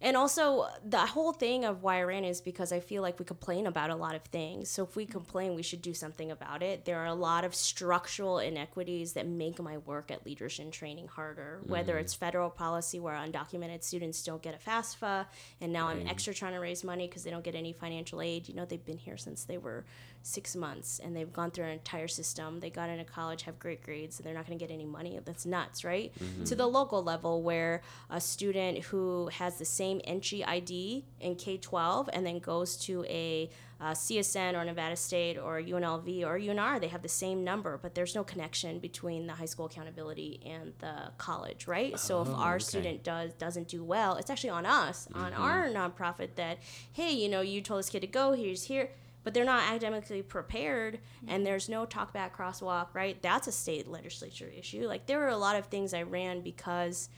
and 0.00 0.16
also, 0.16 0.66
the 0.84 0.98
whole 0.98 1.32
thing 1.32 1.64
of 1.64 1.82
why 1.82 1.98
I 1.98 2.02
ran 2.02 2.24
is 2.24 2.40
because 2.40 2.72
I 2.72 2.80
feel 2.80 3.02
like 3.02 3.18
we 3.18 3.24
complain 3.24 3.66
about 3.66 3.90
a 3.90 3.96
lot 3.96 4.14
of 4.14 4.22
things. 4.22 4.68
So 4.68 4.82
if 4.82 4.94
we 4.96 5.06
complain, 5.06 5.54
we 5.54 5.62
should 5.62 5.82
do 5.82 5.94
something 5.94 6.30
about 6.30 6.62
it. 6.62 6.84
There 6.84 6.98
are 6.98 7.06
a 7.06 7.14
lot 7.14 7.44
of 7.44 7.54
structural 7.54 8.38
inequities 8.38 9.14
that 9.14 9.26
make 9.26 9.60
my 9.60 9.78
work 9.78 10.10
at 10.10 10.26
leadership 10.26 10.56
training 10.70 11.08
harder. 11.08 11.60
Whether 11.66 11.94
mm. 11.94 12.00
it's 12.00 12.14
federal 12.14 12.50
policy 12.50 12.98
where 12.98 13.14
undocumented 13.14 13.82
students 13.82 14.22
don't 14.22 14.42
get 14.42 14.54
a 14.54 14.70
FAFSA, 14.70 15.26
and 15.60 15.72
now 15.72 15.88
I'm 15.88 16.02
mm. 16.02 16.10
extra 16.10 16.34
trying 16.34 16.54
to 16.54 16.60
raise 16.60 16.82
money 16.84 17.06
because 17.06 17.24
they 17.24 17.30
don't 17.30 17.44
get 17.44 17.54
any 17.54 17.72
financial 17.72 18.20
aid. 18.20 18.48
You 18.48 18.54
know, 18.54 18.64
they've 18.64 18.84
been 18.84 18.98
here 18.98 19.16
since 19.16 19.44
they 19.44 19.58
were 19.58 19.84
six 20.26 20.56
months 20.56 20.98
and 20.98 21.14
they've 21.14 21.32
gone 21.32 21.52
through 21.52 21.64
an 21.66 21.70
entire 21.70 22.08
system. 22.08 22.58
They 22.58 22.68
got 22.68 22.90
into 22.90 23.04
college, 23.04 23.42
have 23.42 23.60
great 23.60 23.82
grades, 23.82 24.18
and 24.18 24.26
they're 24.26 24.34
not 24.34 24.46
going 24.46 24.58
to 24.58 24.64
get 24.64 24.72
any 24.74 24.84
money. 24.84 25.18
That's 25.24 25.46
nuts, 25.46 25.84
right? 25.84 26.12
Mm-hmm. 26.18 26.44
To 26.44 26.54
the 26.56 26.66
local 26.66 27.02
level, 27.02 27.42
where 27.42 27.82
a 28.10 28.20
student 28.20 28.78
who 28.78 29.28
has 29.28 29.58
the 29.58 29.64
same 29.64 29.85
entry 30.04 30.44
ID 30.44 31.04
in 31.20 31.34
K 31.36 31.56
12 31.56 32.10
and 32.12 32.26
then 32.26 32.38
goes 32.38 32.76
to 32.78 33.04
a 33.04 33.48
uh, 33.80 33.90
CSN 33.92 34.54
or 34.54 34.64
Nevada 34.64 34.96
State 34.96 35.36
or 35.36 35.60
UNLV 35.60 36.24
or 36.24 36.38
UNR, 36.38 36.80
they 36.80 36.88
have 36.88 37.02
the 37.02 37.08
same 37.10 37.44
number, 37.44 37.76
but 37.76 37.94
there's 37.94 38.14
no 38.14 38.24
connection 38.24 38.78
between 38.78 39.26
the 39.26 39.34
high 39.34 39.44
school 39.44 39.66
accountability 39.66 40.40
and 40.46 40.72
the 40.78 41.10
college, 41.18 41.66
right? 41.66 41.98
so 41.98 42.22
if 42.22 42.28
Oh, 42.28 42.34
our 42.34 42.54
okay. 42.54 42.64
student 42.64 43.04
does 43.04 43.32
doesn't 43.34 43.68
do 43.68 43.84
well, 43.84 44.16
it's 44.16 44.30
actually 44.30 44.50
on 44.50 44.64
us, 44.66 45.08
on 45.14 45.32
our 45.34 45.68
nonprofit 45.68 46.36
that, 46.36 46.58
hey, 46.92 47.12
you 47.12 47.28
know, 47.28 47.42
you 47.42 47.60
told 47.60 47.80
this 47.80 47.90
kid 47.90 48.00
to 48.00 48.06
go, 48.06 48.32
he's 48.32 48.64
here 48.64 48.90
but 49.24 49.34
they're 49.34 49.44
not 49.44 49.64
academically 49.64 50.22
prepared 50.22 51.00
and 51.26 51.44
there's 51.44 51.68
no 51.68 51.84
talk 51.84 52.12
back 52.12 52.36
crosswalk 52.36 52.86
right? 52.94 53.20
That's 53.22 53.48
a 53.48 53.52
state 53.52 53.88
legislature 53.88 54.48
issue. 54.56 54.86
Like 54.86 55.06
there 55.06 55.18
were 55.18 55.28
a 55.30 55.36
lot 55.36 55.56
of 55.56 55.66
things 55.66 55.92
i 55.92 56.02
ran 56.02 56.42
because 56.42 57.08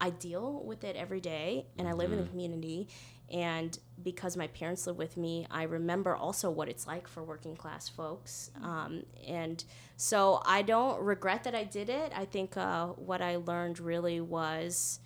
i 0.00 0.10
deal 0.10 0.62
with 0.64 0.84
it 0.84 0.96
every 0.96 1.20
day 1.20 1.66
and 1.78 1.88
i 1.88 1.92
live 1.92 2.12
in 2.12 2.18
the 2.18 2.28
community 2.28 2.88
and 3.32 3.78
because 4.02 4.36
my 4.36 4.46
parents 4.48 4.86
live 4.86 4.96
with 4.96 5.16
me 5.16 5.46
i 5.50 5.62
remember 5.64 6.14
also 6.14 6.50
what 6.50 6.68
it's 6.68 6.86
like 6.86 7.08
for 7.08 7.22
working 7.22 7.56
class 7.56 7.88
folks 7.88 8.50
um, 8.62 9.02
and 9.26 9.64
so 9.96 10.40
i 10.46 10.62
don't 10.62 11.00
regret 11.00 11.44
that 11.44 11.54
i 11.54 11.64
did 11.64 11.88
it. 11.88 12.12
I 12.14 12.24
think 12.24 12.56
uh, 12.56 12.86
what 12.86 13.22
i 13.22 13.36
learned 13.36 13.80
really 13.80 14.20
was 14.20 15.00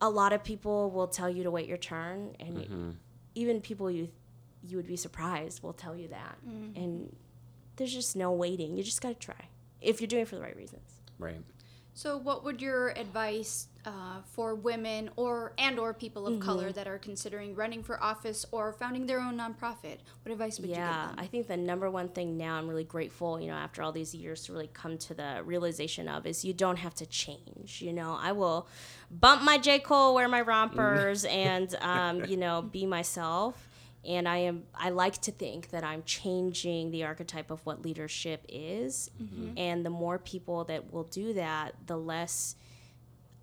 a 0.00 0.08
lot 0.10 0.32
of 0.32 0.44
people 0.44 0.90
will 0.90 1.08
tell 1.08 1.30
you 1.30 1.42
to 1.42 1.50
wait 1.50 1.66
your 1.68 1.78
turn 1.78 2.34
and 2.40 2.96
even 3.34 3.60
people 3.60 3.90
you 3.90 4.08
you 4.62 4.76
would 4.76 4.86
be 4.86 4.96
surprised 4.96 5.62
will 5.62 5.72
tell 5.72 5.96
you 5.96 6.08
that. 6.08 6.38
And 6.74 7.14
there's 7.76 7.92
just 7.92 8.16
no 8.16 8.32
waiting. 8.32 8.76
You 8.76 8.82
just 8.82 9.00
got 9.00 9.08
to 9.08 9.14
try 9.14 9.48
if 9.80 10.00
you're 10.00 10.08
doing 10.08 10.22
it 10.22 10.28
for 10.28 10.36
the 10.36 10.42
right 10.42 10.56
reasons. 10.56 11.00
Right. 11.18 11.40
So, 11.94 12.16
what 12.16 12.44
would 12.44 12.60
your 12.60 12.90
advice 12.90 13.68
uh, 13.86 14.20
for 14.26 14.54
women 14.54 15.08
or 15.16 15.52
and 15.58 15.78
or 15.78 15.94
people 15.94 16.26
of 16.26 16.40
color 16.40 16.72
that 16.72 16.86
are 16.88 16.98
considering 16.98 17.54
running 17.54 17.82
for 17.82 18.02
office 18.02 18.44
or 18.50 18.72
founding 18.72 19.06
their 19.06 19.20
own 19.20 19.36
nonprofit? 19.38 19.98
What 20.24 20.32
advice 20.32 20.58
would 20.60 20.68
yeah 20.70 20.76
you 20.76 21.08
give 21.08 21.16
them? 21.16 21.24
i 21.24 21.26
think 21.28 21.46
the 21.46 21.56
number 21.56 21.88
one 21.90 22.08
thing 22.08 22.36
now 22.36 22.54
i'm 22.56 22.68
really 22.68 22.84
grateful 22.84 23.40
you 23.40 23.46
know 23.46 23.54
after 23.54 23.82
all 23.82 23.92
these 23.92 24.14
years 24.14 24.42
to 24.44 24.52
really 24.52 24.68
come 24.72 24.98
to 24.98 25.14
the 25.14 25.40
realization 25.44 26.08
of 26.08 26.26
is 26.26 26.44
you 26.44 26.52
don't 26.52 26.76
have 26.78 26.94
to 26.96 27.06
change 27.06 27.80
you 27.80 27.92
know. 27.92 28.18
I 28.20 28.32
will 28.32 28.68
bump 29.10 29.42
my 29.42 29.58
j. 29.58 29.78
Cole 29.78 30.14
wear 30.14 30.28
my 30.28 30.40
rompers 30.40 31.24
and 31.24 31.74
um, 31.80 32.24
you 32.28 32.36
know 32.36 32.62
be 32.62 32.86
myself. 32.86 33.68
And 34.04 34.28
i 34.28 34.36
am 34.38 34.62
i 34.74 34.90
like 34.90 35.20
to 35.22 35.32
think 35.32 35.70
that 35.70 35.82
i'm 35.82 36.02
changing 36.04 36.90
the 36.92 37.04
archetype 37.04 37.50
of 37.50 37.60
what 37.66 37.82
leadership 37.82 38.44
is. 38.48 39.10
And 39.56 39.84
the 39.84 39.90
more 39.90 40.18
people 40.18 40.64
that 40.64 40.92
will 40.92 41.04
do 41.04 41.32
that 41.34 41.74
the 41.86 41.96
less 41.96 42.54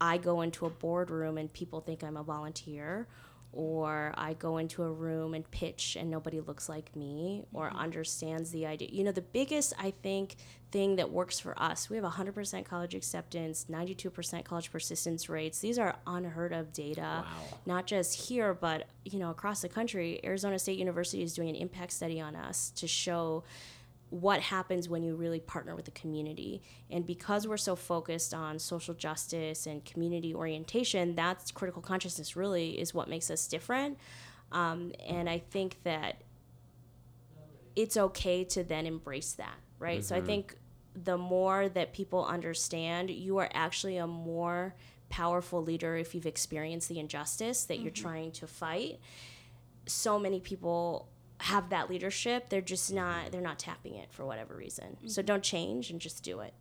I 0.03 0.17
go 0.17 0.41
into 0.41 0.65
a 0.65 0.69
boardroom 0.69 1.37
and 1.37 1.51
people 1.53 1.79
think 1.79 2.03
I'm 2.03 2.17
a 2.17 2.23
volunteer, 2.23 3.07
or 3.53 4.13
I 4.17 4.33
go 4.33 4.57
into 4.57 4.83
a 4.83 4.91
room 4.91 5.33
and 5.33 5.49
pitch 5.49 5.95
and 5.97 6.09
nobody 6.11 6.41
looks 6.41 6.67
like 6.67 6.93
me 6.93 7.45
or 7.53 7.69
mm-hmm. 7.69 7.77
understands 7.77 8.51
the 8.51 8.65
idea. 8.65 8.89
You 8.91 9.05
know, 9.05 9.13
the 9.13 9.21
biggest, 9.21 9.73
I 9.79 9.93
think, 10.03 10.35
thing 10.73 10.97
that 10.97 11.09
works 11.09 11.39
for 11.39 11.57
us, 11.61 11.89
we 11.89 11.95
have 11.95 12.05
100% 12.05 12.65
college 12.65 12.95
acceptance, 12.95 13.67
92% 13.71 14.43
college 14.43 14.71
persistence 14.71 15.29
rates. 15.29 15.59
These 15.59 15.79
are 15.79 15.95
unheard 16.05 16.51
of 16.51 16.73
data, 16.73 17.23
Wow. 17.23 17.25
not 17.65 17.87
just 17.87 18.27
here, 18.27 18.53
but, 18.53 18.87
you 19.05 19.19
know, 19.19 19.29
across 19.29 19.61
the 19.61 19.69
country. 19.69 20.19
Arizona 20.25 20.59
State 20.59 20.79
University 20.79 21.23
is 21.23 21.33
doing 21.33 21.47
an 21.47 21.55
impact 21.55 21.93
study 21.93 22.19
on 22.19 22.35
us 22.35 22.71
to 22.71 22.87
show 22.87 23.45
what 24.13 24.41
happens 24.41 24.87
when 24.87 25.01
you 25.01 25.15
really 25.15 25.39
partner 25.39 25.75
with 25.75 25.85
the 25.85 25.91
community. 25.91 26.61
And 26.91 27.03
because 27.03 27.47
we're 27.47 27.57
so 27.57 27.75
focused 27.75 28.31
on 28.31 28.59
social 28.59 28.93
justice 28.93 29.65
and 29.65 29.83
community 29.83 30.35
orientation, 30.35 31.15
that's 31.15 31.49
critical 31.49 31.81
consciousness 31.81 32.35
really 32.35 32.79
is 32.79 32.93
what 32.93 33.09
makes 33.09 33.31
us 33.31 33.47
different. 33.47 33.97
Um, 34.51 34.91
and 35.09 35.27
I 35.27 35.39
think 35.39 35.77
that 35.83 36.21
it's 37.75 37.97
okay 37.97 38.43
to 38.43 38.63
then 38.63 38.85
embrace 38.85 39.33
that, 39.33 39.57
right? 39.79 40.05
So 40.05 40.15
I 40.15 40.21
think 40.21 40.57
the 40.93 41.17
more 41.17 41.67
that 41.69 41.91
people 41.91 42.23
understand, 42.23 43.09
you 43.09 43.39
are 43.39 43.49
actually 43.51 43.97
a 43.97 44.05
more 44.05 44.75
powerful 45.09 45.63
leader 45.63 45.97
if 45.97 46.13
you've 46.13 46.27
experienced 46.27 46.87
the 46.87 46.99
injustice 46.99 47.63
that 47.65 47.79
you're 47.79 47.89
trying 47.91 48.31
to 48.33 48.45
fight. 48.45 48.99
So 49.87 50.19
many 50.19 50.39
people 50.39 51.09
have 51.43 51.69
that 51.69 51.89
leadership, 51.89 52.47
they're 52.49 52.61
just 52.61 52.91
not 52.93 53.31
they're 53.31 53.41
not 53.41 53.59
tapping 53.59 53.95
it 53.95 54.07
for 54.11 54.25
whatever 54.25 54.55
reason. 54.55 54.97
So 55.07 55.21
don't 55.21 55.43
change 55.43 55.89
and 55.91 55.99
just 55.99 56.23
do 56.23 56.39
it. 56.39 56.53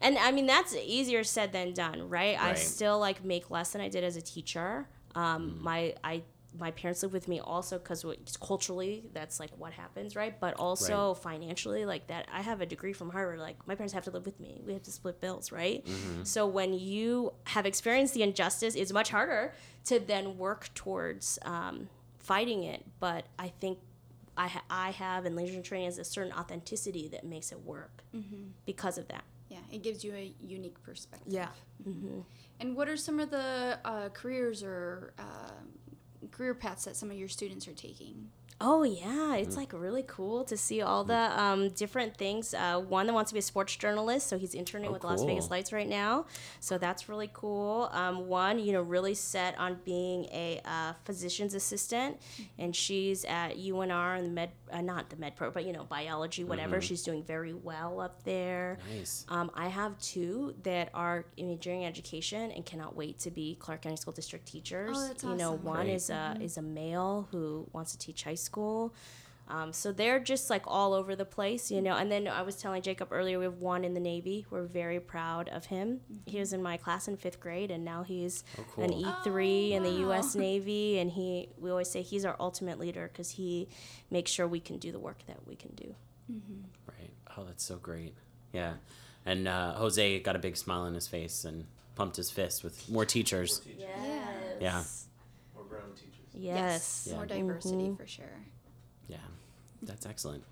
And 0.00 0.16
I 0.18 0.32
mean 0.32 0.46
that's 0.46 0.74
easier 0.74 1.22
said 1.22 1.52
than 1.52 1.72
done, 1.74 2.08
right? 2.08 2.40
I 2.40 2.54
still 2.54 2.98
like 2.98 3.24
make 3.24 3.50
less 3.50 3.70
than 3.72 3.80
I 3.82 3.88
did 3.88 4.04
as 4.04 4.16
a 4.16 4.22
teacher. 4.22 4.88
Um, 5.14 5.58
My 5.62 5.94
I 6.02 6.22
my 6.58 6.70
parents 6.70 7.02
live 7.02 7.12
with 7.12 7.28
me 7.28 7.38
also 7.40 7.76
because 7.78 8.02
culturally 8.40 9.04
that's 9.12 9.38
like 9.38 9.50
what 9.58 9.74
happens, 9.74 10.16
right? 10.16 10.40
But 10.40 10.54
also 10.54 11.12
financially, 11.12 11.84
like 11.84 12.06
that. 12.06 12.26
I 12.32 12.40
have 12.40 12.62
a 12.62 12.66
degree 12.66 12.94
from 12.94 13.10
Harvard. 13.10 13.38
Like 13.40 13.58
my 13.66 13.74
parents 13.74 13.92
have 13.92 14.04
to 14.04 14.10
live 14.10 14.24
with 14.24 14.40
me. 14.40 14.62
We 14.64 14.72
have 14.72 14.82
to 14.84 14.90
split 14.90 15.20
bills, 15.20 15.52
right? 15.52 15.86
So 16.22 16.46
when 16.46 16.72
you 16.72 17.34
have 17.44 17.66
experienced 17.66 18.14
the 18.14 18.22
injustice, 18.22 18.74
it's 18.74 18.92
much 18.92 19.10
harder 19.10 19.52
to 19.86 19.98
then 20.00 20.38
work 20.38 20.72
towards 20.74 21.38
um, 21.44 21.90
fighting 22.18 22.62
it. 22.64 22.82
But 23.00 23.26
I 23.38 23.48
think 23.60 23.78
I 24.36 24.48
ha- 24.48 24.64
I 24.68 24.90
have 24.90 25.24
and 25.24 25.34
Leaders 25.36 25.54
in 25.56 25.62
Training 25.62 25.88
is 25.88 25.98
a 25.98 26.04
certain 26.04 26.32
authenticity 26.32 27.08
that 27.08 27.24
makes 27.24 27.52
it 27.52 27.60
work 27.64 28.04
because 28.66 28.98
of 28.98 29.08
that. 29.08 29.24
Yeah, 29.48 29.58
it 29.70 29.82
gives 29.82 30.02
you 30.04 30.12
a 30.14 30.32
unique 30.40 30.82
perspective. 30.82 31.32
Yeah. 31.32 31.48
And 32.60 32.76
what 32.76 32.88
are 32.88 32.96
some 32.96 33.20
of 33.20 33.30
the 33.30 33.78
uh, 33.84 34.08
careers 34.10 34.62
or 34.62 35.12
uh, 35.18 36.26
career 36.30 36.54
paths 36.54 36.84
that 36.86 36.96
some 36.96 37.10
of 37.10 37.16
your 37.16 37.28
students 37.28 37.68
are 37.68 37.74
taking? 37.74 38.30
Oh 38.58 38.84
yeah, 38.84 39.34
it's 39.36 39.54
like 39.54 39.72
really 39.74 40.02
cool 40.06 40.42
to 40.44 40.56
see 40.56 40.80
all 40.80 41.04
the 41.04 41.38
um, 41.38 41.68
different 41.70 42.16
things. 42.16 42.54
Uh, 42.54 42.80
one 42.80 43.06
that 43.06 43.12
wants 43.12 43.30
to 43.30 43.34
be 43.34 43.38
a 43.40 43.42
sports 43.42 43.76
journalist, 43.76 44.28
so 44.28 44.38
he's 44.38 44.54
interning 44.54 44.88
Oh, 44.88 44.92
with 44.94 45.04
Las 45.04 45.22
Vegas. 45.24 45.50
Lights 45.50 45.74
right 45.74 45.86
now. 45.86 46.24
So 46.60 46.78
that's 46.78 47.06
really 47.06 47.28
cool. 47.34 47.90
Um, 47.92 48.28
one, 48.28 48.58
you 48.58 48.72
know, 48.72 48.80
really 48.80 49.12
set 49.12 49.58
on 49.58 49.78
being 49.84 50.24
a 50.32 50.62
uh, 50.64 50.94
physician's 51.04 51.52
assistant, 51.52 52.18
and 52.58 52.74
she's 52.74 53.26
at 53.26 53.58
UNR 53.58 54.16
and 54.16 54.26
the 54.28 54.30
med, 54.30 54.50
uh, 54.72 54.80
not 54.80 55.10
the 55.10 55.16
med 55.16 55.36
pro, 55.36 55.50
but 55.50 55.66
you 55.66 55.74
know, 55.74 55.84
biology, 55.84 56.42
whatever. 56.42 56.80
She's 56.80 57.02
doing 57.02 57.22
very 57.24 57.52
well 57.52 58.00
up 58.00 58.22
there. 58.24 58.78
Nice. 58.96 59.26
Um, 59.28 59.50
I 59.52 59.68
have 59.68 59.98
two 59.98 60.54
that 60.62 60.88
are 60.94 61.26
in 61.36 61.50
engineering 61.50 61.84
education 61.84 62.50
and 62.52 62.64
cannot 62.64 62.96
wait 62.96 63.18
to 63.18 63.30
be 63.30 63.56
Clark 63.60 63.82
County 63.82 63.96
School 63.96 64.14
District 64.14 64.46
teachers. 64.46 64.96
Oh, 64.98 65.08
that's 65.08 65.24
you 65.24 65.34
know, 65.36 65.52
one 65.52 65.84
Great. 65.84 65.94
is 65.96 66.08
a 66.08 66.38
is 66.40 66.56
a 66.56 66.62
male 66.62 67.28
who 67.30 67.68
wants 67.74 67.92
to 67.92 67.98
teach 67.98 68.22
high 68.22 68.34
school. 68.34 68.45
Um, 69.48 69.72
so 69.72 69.92
they're 69.92 70.18
just 70.18 70.50
like 70.50 70.62
all 70.66 70.92
over 70.92 71.14
the 71.14 71.24
place, 71.24 71.70
you 71.70 71.80
know. 71.80 71.94
And 71.96 72.10
then 72.10 72.26
I 72.26 72.42
was 72.42 72.56
telling 72.56 72.82
Jacob 72.82 73.12
earlier, 73.12 73.38
we 73.38 73.44
have 73.44 73.58
one 73.58 73.84
in 73.84 73.94
the 73.94 74.00
Navy. 74.00 74.44
We're 74.50 74.64
very 74.64 74.98
proud 74.98 75.48
of 75.50 75.66
him. 75.66 76.00
He 76.26 76.40
was 76.40 76.52
in 76.52 76.60
my 76.64 76.76
class 76.76 77.06
in 77.06 77.16
fifth 77.16 77.38
grade, 77.38 77.70
and 77.70 77.84
now 77.84 78.02
he's 78.02 78.42
Oh, 78.76 78.82
an. 78.82 78.92
E 78.92 79.06
three 79.22 79.72
in 79.72 79.84
the 79.84 79.90
wow. 79.90 79.98
U.S. 79.98 80.34
Navy. 80.34 80.98
And 80.98 81.12
he, 81.12 81.48
we 81.58 81.70
always 81.70 81.88
say 81.88 82.02
he's 82.02 82.24
our 82.24 82.34
ultimate 82.40 82.80
leader 82.80 83.08
because 83.12 83.30
he 83.30 83.68
makes 84.10 84.32
sure 84.32 84.48
we 84.48 84.58
can 84.58 84.78
do 84.78 84.90
the 84.90 84.98
work 84.98 85.18
that 85.28 85.46
we 85.46 85.54
can 85.54 85.70
do. 85.76 85.94
Right. 86.88 87.10
Oh, 87.36 87.44
that's 87.44 87.62
so 87.64 87.76
great. 87.76 88.14
Yeah. 88.52 88.72
And 89.24 89.46
uh, 89.46 89.74
Jose 89.74 90.18
got 90.20 90.34
a 90.34 90.40
big 90.40 90.56
smile 90.56 90.80
on 90.82 90.94
his 90.94 91.06
face 91.06 91.44
and 91.44 91.66
pumped 91.94 92.16
his 92.16 92.32
fist 92.32 92.64
with 92.64 92.88
more 92.90 93.04
teachers. 93.04 93.60
Yes. 93.78 93.88
Yeah. 94.60 94.82
Or 96.36 96.40
brown 96.42 96.68
teachers. 96.68 97.02
Yes. 97.06 97.08
More 97.12 97.26
Yeah. 97.26 97.34
diversity 97.36 97.84
mm-hmm. 97.84 97.94
for 97.96 98.06
sure. 98.06 98.44
Yeah. 99.08 99.16
That's 99.82 100.06
excellent. 100.06 100.44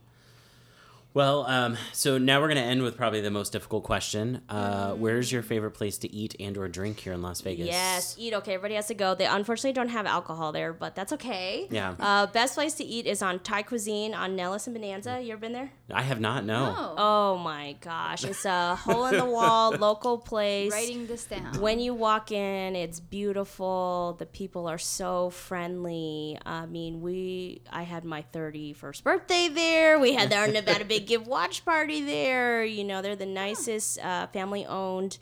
Well, 1.14 1.46
um, 1.46 1.76
so 1.92 2.18
now 2.18 2.40
we're 2.40 2.48
going 2.48 2.56
to 2.58 2.62
end 2.64 2.82
with 2.82 2.96
probably 2.96 3.20
the 3.20 3.30
most 3.30 3.52
difficult 3.52 3.84
question. 3.84 4.40
Uh, 4.48 4.94
where's 4.94 5.30
your 5.30 5.42
favorite 5.42 5.70
place 5.70 5.96
to 5.98 6.12
eat 6.12 6.34
and 6.40 6.58
or 6.58 6.66
drink 6.66 6.98
here 6.98 7.12
in 7.12 7.22
Las 7.22 7.40
Vegas? 7.40 7.66
Yes, 7.68 8.16
eat. 8.18 8.34
Okay, 8.34 8.54
everybody 8.54 8.74
has 8.74 8.88
to 8.88 8.94
go. 8.94 9.14
They 9.14 9.24
unfortunately 9.26 9.74
don't 9.74 9.90
have 9.90 10.06
alcohol 10.06 10.50
there, 10.50 10.72
but 10.72 10.96
that's 10.96 11.12
okay. 11.12 11.68
Yeah. 11.70 11.94
Uh, 12.00 12.26
best 12.26 12.54
place 12.54 12.74
to 12.74 12.84
eat 12.84 13.06
is 13.06 13.22
on 13.22 13.38
Thai 13.38 13.62
Cuisine 13.62 14.12
on 14.12 14.34
Nellis 14.34 14.66
and 14.66 14.74
Bonanza. 14.74 15.20
You 15.22 15.32
ever 15.32 15.40
been 15.40 15.52
there? 15.52 15.70
I 15.92 16.02
have 16.02 16.18
not, 16.20 16.44
no. 16.44 16.74
Oh, 16.76 17.34
Oh 17.34 17.38
my 17.38 17.76
gosh, 17.80 18.24
it's 18.24 18.44
a 18.44 18.74
hole 18.74 19.06
in 19.06 19.16
the 19.16 19.24
wall 19.24 19.70
local 19.78 20.18
place. 20.18 20.72
writing 20.72 21.06
this 21.06 21.24
down. 21.26 21.60
When 21.60 21.78
you 21.78 21.94
walk 21.94 22.32
in, 22.32 22.74
it's 22.74 22.98
beautiful. 22.98 24.16
The 24.18 24.26
people 24.26 24.66
are 24.66 24.78
so 24.78 25.30
friendly. 25.30 26.38
I 26.44 26.66
mean, 26.66 27.00
we 27.02 27.62
I 27.70 27.82
had 27.84 28.04
my 28.04 28.24
31st 28.32 29.02
birthday 29.04 29.48
there. 29.48 29.98
We 30.00 30.14
had 30.14 30.32
our 30.32 30.48
Nevada 30.48 30.84
Big 30.84 31.03
Give 31.06 31.26
watch 31.26 31.64
party 31.64 32.02
there. 32.02 32.64
You 32.64 32.84
know, 32.84 33.02
they're 33.02 33.16
the 33.16 33.26
nicest 33.26 33.98
uh, 34.00 34.26
family 34.28 34.64
owned. 34.66 35.18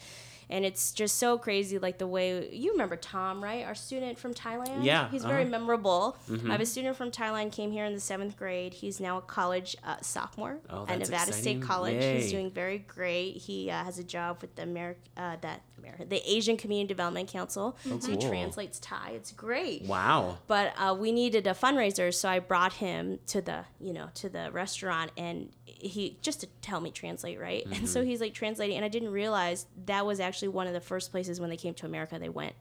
And 0.51 0.67
it's 0.67 0.93
just 0.93 1.17
so 1.19 1.39
crazy, 1.39 1.79
like 1.79 1.97
the 1.97 2.07
way 2.07 2.51
you 2.53 2.73
remember 2.73 2.95
Tom, 2.97 3.43
right? 3.43 3.65
Our 3.65 3.75
student 3.75 4.19
from 4.19 4.35
Thailand. 4.35 4.85
Yeah, 4.85 5.09
he's 5.09 5.25
very 5.25 5.43
uh-huh. 5.43 5.51
memorable. 5.51 6.19
I 6.47 6.51
have 6.53 6.61
a 6.61 6.67
student 6.67 6.95
from 6.95 7.11
Thailand 7.11 7.53
came 7.53 7.73
here 7.73 7.87
in 7.87 7.95
the 7.95 8.01
seventh 8.01 8.37
grade. 8.37 8.75
He's 8.75 9.01
now 9.01 9.17
a 9.17 9.23
college 9.23 9.79
uh, 9.83 9.97
sophomore 10.03 10.59
Oh, 10.69 10.83
at 10.83 10.99
Nevada 10.99 11.29
exciting. 11.29 11.33
State 11.41 11.63
College. 11.63 11.95
Yay. 11.95 12.21
He's 12.21 12.31
doing 12.31 12.51
very 12.51 12.79
great. 12.81 13.39
He 13.39 13.71
uh, 13.71 13.83
has 13.83 13.99
a 13.99 14.05
job 14.05 14.43
with 14.43 14.55
the 14.57 14.65
Ameri- 14.65 14.97
uh, 15.17 15.37
that 15.41 15.63
Ameri- 15.81 16.07
the 16.11 16.21
Asian 16.31 16.59
Community 16.59 16.89
Development 16.89 17.31
Council. 17.31 17.75
So 17.83 17.89
he 17.89 18.17
Oh, 18.17 18.19
cool. 18.19 18.29
translates 18.29 18.79
Thai. 18.79 19.13
It's 19.15 19.33
great. 19.33 19.85
Wow. 19.85 20.37
But 20.49 20.75
uh, 20.77 20.95
we 20.99 21.13
needed 21.13 21.47
a 21.47 21.55
fundraiser, 21.55 22.13
so 22.13 22.29
I 22.29 22.41
brought 22.41 22.75
him 22.75 23.21
to 23.29 23.41
the 23.41 23.65
you 23.81 23.95
know 23.95 24.09
to 24.17 24.29
the 24.29 24.51
restaurant, 24.53 25.13
and 25.17 25.49
he 25.79 26.19
just 26.23 26.41
to 26.41 26.47
tell 26.61 26.81
me 26.81 26.91
translate 26.91 27.39
right. 27.41 27.65
And 27.65 27.75
Mm-hmm. 27.75 27.87
so 27.87 28.05
he's 28.05 28.21
like 28.21 28.35
translating, 28.35 28.77
and 28.77 28.85
I 28.85 28.89
didn't 28.89 29.11
realize 29.11 29.67
that 29.87 30.05
was 30.07 30.21
actually 30.21 30.49
one 30.49 30.67
of 30.67 30.73
the 30.73 30.81
first 30.81 31.11
places 31.11 31.41
when 31.41 31.51
they 31.51 31.57
came 31.57 31.75
to 31.75 31.87
America 31.87 32.19
they 32.19 32.29
went 32.29 32.55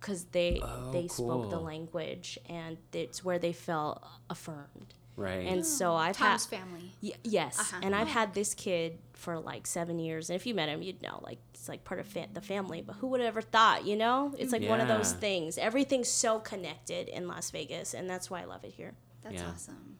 because 0.00 0.24
they 0.26 0.60
Oh, 0.62 0.90
they 0.92 1.08
spoke 1.08 1.50
the 1.50 1.58
language, 1.60 2.38
and 2.48 2.76
it's 2.92 3.24
where 3.24 3.38
they 3.38 3.52
felt 3.52 4.02
affirmed. 4.30 4.94
Right. 5.16 5.48
And 5.48 5.66
so 5.66 5.96
I've 5.96 6.16
Tom's 6.16 6.46
had 6.46 6.60
family. 6.60 6.92
Y- 7.02 7.10
yes, 7.24 7.58
Uh-huh. 7.58 7.80
and 7.82 7.92
I've 7.92 8.06
had 8.06 8.34
this 8.34 8.54
kid 8.54 8.98
for 9.14 9.40
like 9.40 9.66
seven 9.66 9.98
years, 9.98 10.30
and 10.30 10.36
if 10.36 10.46
you 10.46 10.54
met 10.54 10.68
him, 10.68 10.80
you'd 10.80 11.02
know 11.02 11.18
like 11.24 11.38
it's 11.52 11.68
like 11.68 11.82
part 11.82 11.98
of 11.98 12.06
fa- 12.06 12.28
the 12.32 12.40
family. 12.40 12.82
But 12.82 12.94
who 12.96 13.08
would 13.08 13.18
have 13.20 13.26
ever 13.26 13.42
thought? 13.42 13.84
You 13.84 13.96
know, 13.96 14.32
it's 14.38 14.52
like 14.52 14.62
one 14.68 14.80
of 14.80 14.86
those 14.86 15.12
things. 15.14 15.58
Everything's 15.58 16.08
so 16.08 16.38
connected 16.38 17.08
in 17.08 17.26
Las 17.26 17.50
Vegas, 17.50 17.94
and 17.94 18.08
that's 18.08 18.30
why 18.30 18.42
I 18.42 18.44
love 18.44 18.62
it 18.64 18.72
here. 18.74 18.94
That's 19.22 19.34
Yeah. 19.42 19.50
awesome. 19.52 19.96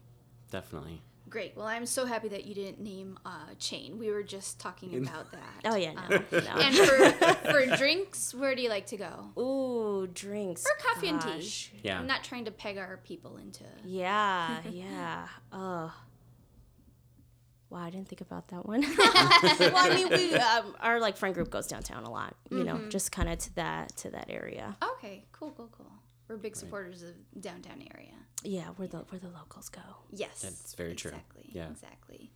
Definitely. 0.51 1.01
Great. 1.29 1.53
Well, 1.55 1.67
I'm 1.67 1.85
so 1.85 2.05
happy 2.05 2.27
that 2.29 2.45
you 2.45 2.55
didn't 2.55 2.79
name 2.79 3.19
uh, 3.25 3.53
chain. 3.59 3.99
We 3.99 4.09
were 4.11 4.23
just 4.23 4.59
talking 4.59 4.97
about 4.97 5.31
that. 5.31 5.61
Oh 5.65 5.75
yeah, 5.75 5.93
no, 5.93 6.15
Um, 6.17 6.25
no. 6.31 6.37
and 6.61 6.75
for 6.75 7.33
for 7.51 7.77
drinks, 7.77 8.33
where 8.33 8.55
do 8.55 8.61
you 8.61 8.69
like 8.69 8.87
to 8.87 8.97
go? 8.97 9.41
Ooh, 9.41 10.07
drinks 10.07 10.65
Or 10.65 10.75
coffee 10.93 11.09
and 11.09 11.21
tea. 11.21 11.51
Yeah. 11.83 11.99
I'm 11.99 12.07
not 12.07 12.23
trying 12.23 12.45
to 12.45 12.51
peg 12.51 12.77
our 12.77 12.97
people 12.97 13.37
into. 13.37 13.63
Yeah, 13.85 14.59
yeah. 14.69 15.27
Oh. 15.51 15.93
Wow, 17.69 17.83
I 17.83 17.91
didn't 17.91 18.07
think 18.07 18.21
about 18.21 18.47
that 18.47 18.65
one. 18.65 18.81
well, 18.97 19.73
I 19.75 19.91
mean, 19.93 20.09
we 20.09 20.33
um, 20.33 20.75
our 20.79 20.99
like 20.99 21.17
friend 21.17 21.35
group 21.35 21.51
goes 21.51 21.67
downtown 21.67 22.03
a 22.03 22.09
lot. 22.09 22.35
You 22.49 22.63
know, 22.63 22.79
just 22.89 23.11
kind 23.11 23.29
of 23.29 23.37
to 23.37 23.55
that 23.57 23.95
to 23.97 24.09
that 24.09 24.25
area. 24.29 24.75
Okay. 24.97 25.25
Cool. 25.31 25.51
Cool. 25.55 25.69
Cool. 25.77 25.91
We're 26.29 26.37
big 26.37 26.55
supporters 26.55 27.01
of 27.01 27.15
downtown 27.41 27.83
area. 27.93 28.13
Yeah, 28.43 28.67
where 28.77 28.87
the 28.87 28.99
where 28.99 29.19
the 29.19 29.29
locals 29.29 29.67
go. 29.67 29.81
Yes. 30.11 30.41
That's 30.41 30.75
very 30.75 30.95
true. 30.95 31.09
Exactly. 31.11 31.49
Yeah. 31.51 31.69
Exactly. 31.71 32.31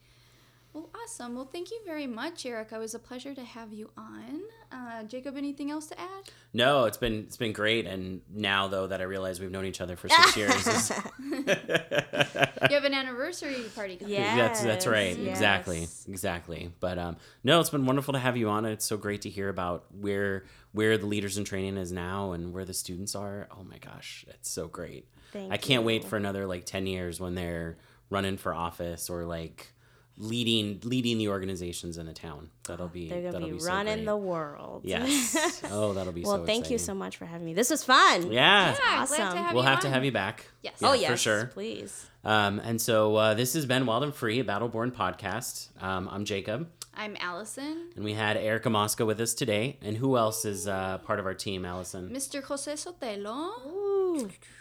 Well, 0.73 0.89
awesome. 1.03 1.35
Well, 1.35 1.45
thank 1.51 1.69
you 1.69 1.79
very 1.85 2.07
much, 2.07 2.45
Erica. 2.47 2.75
It 2.75 2.79
was 2.79 2.95
a 2.95 2.99
pleasure 2.99 3.35
to 3.35 3.43
have 3.43 3.71
you 3.71 3.91
on. 3.95 4.41
Uh, 4.71 5.03
Jacob, 5.03 5.37
anything 5.37 5.69
else 5.69 5.85
to 5.87 5.99
add? 5.99 6.29
No, 6.51 6.85
it's 6.85 6.97
been 6.97 7.19
it's 7.27 7.37
been 7.37 7.53
great. 7.53 7.85
And 7.85 8.21
now 8.33 8.67
though 8.67 8.87
that 8.87 8.99
I 8.99 9.03
realize 9.03 9.39
we've 9.39 9.51
known 9.51 9.65
each 9.65 9.81
other 9.81 9.95
for 9.95 10.09
six 10.09 10.35
years, 10.35 10.51
it's- 10.67 10.91
You 12.69 12.75
have 12.75 12.85
an 12.85 12.93
anniversary 12.93 13.55
party 13.75 13.97
coming. 13.97 14.13
Yeah. 14.15 14.35
that's 14.35 14.61
that's 14.63 14.87
right. 14.87 15.15
Yes, 15.17 15.29
Exactly, 15.37 15.87
exactly. 16.07 16.71
But 16.79 16.97
um, 16.97 17.17
no, 17.43 17.59
it's 17.59 17.69
been 17.69 17.85
wonderful 17.85 18.13
to 18.13 18.19
have 18.19 18.35
you 18.37 18.49
on. 18.49 18.65
It's 18.65 18.85
so 18.85 18.97
great 18.97 19.21
to 19.23 19.29
hear 19.29 19.49
about 19.49 19.85
where 19.99 20.45
where 20.71 20.97
the 20.97 21.05
leaders 21.05 21.37
in 21.37 21.43
training 21.43 21.77
is 21.77 21.91
now 21.91 22.31
and 22.31 22.51
where 22.53 22.65
the 22.65 22.73
students 22.73 23.13
are. 23.15 23.47
Oh 23.51 23.63
my 23.63 23.77
gosh, 23.77 24.25
it's 24.29 24.49
so 24.49 24.67
great. 24.67 25.07
Thank 25.33 25.51
I 25.51 25.57
can't 25.57 25.83
wait 25.83 26.03
for 26.05 26.17
another 26.17 26.47
like 26.47 26.65
ten 26.65 26.87
years 26.87 27.19
when 27.19 27.35
they're 27.35 27.77
running 28.09 28.37
for 28.37 28.53
office 28.55 29.09
or 29.09 29.25
like 29.25 29.73
leading 30.17 30.79
leading 30.83 31.17
the 31.17 31.27
organizations 31.29 31.97
in 31.97 32.05
the 32.05 32.13
town. 32.13 32.49
That'll 32.67 32.87
be 32.87 33.09
They're 33.09 33.21
that'll 33.23 33.39
gonna 33.41 33.53
be 33.53 33.59
so 33.59 33.67
running 33.67 33.95
great. 33.95 34.05
the 34.05 34.17
world. 34.17 34.81
Yes. 34.85 35.61
Oh, 35.71 35.93
that'll 35.93 36.13
be 36.13 36.21
well, 36.23 36.37
so 36.37 36.45
thank 36.45 36.69
you 36.69 36.77
so 36.77 36.93
much 36.93 37.17
for 37.17 37.25
having 37.25 37.45
me. 37.45 37.53
This 37.53 37.69
was 37.69 37.83
fun. 37.83 38.31
Yeah. 38.31 38.69
Yeah, 38.71 38.75
glad 38.75 38.77
to 38.77 39.01
Awesome. 39.01 39.37
have 39.37 39.53
We'll 39.53 39.63
you 39.63 39.69
have 39.69 39.79
to 39.81 39.89
have 39.89 40.05
you 40.05 40.11
back. 40.11 40.45
Yes. 40.61 40.75
Yeah, 40.79 40.89
oh 40.89 40.93
yes, 40.93 41.11
for 41.11 41.17
sure. 41.17 41.45
Please. 41.47 42.05
Um, 42.23 42.59
and 42.59 42.79
so 42.81 43.15
uh, 43.15 43.33
this 43.33 43.53
has 43.53 43.65
been 43.65 43.85
Wild 43.85 44.03
and 44.03 44.13
Free, 44.13 44.39
a 44.39 44.43
Battleborn 44.43 44.91
podcast. 44.91 45.69
Um, 45.83 46.07
I'm 46.11 46.23
Jacob, 46.25 46.69
I'm 46.93 47.17
Allison. 47.19 47.89
and 47.95 48.05
we 48.05 48.13
had 48.13 48.37
Erica 48.37 48.69
Mosca 48.69 49.05
with 49.05 49.19
us 49.19 49.33
today. 49.33 49.77
And 49.81 49.97
who 49.97 50.15
else 50.15 50.45
is 50.45 50.67
uh, 50.67 50.99
part 50.99 51.19
of 51.19 51.25
our 51.25 51.33
team, 51.33 51.65
Allison? 51.65 52.09
Mr. 52.09 52.41
Jose 52.43 52.71
Sotelo. 52.73 53.65
Ooh. 53.67 53.92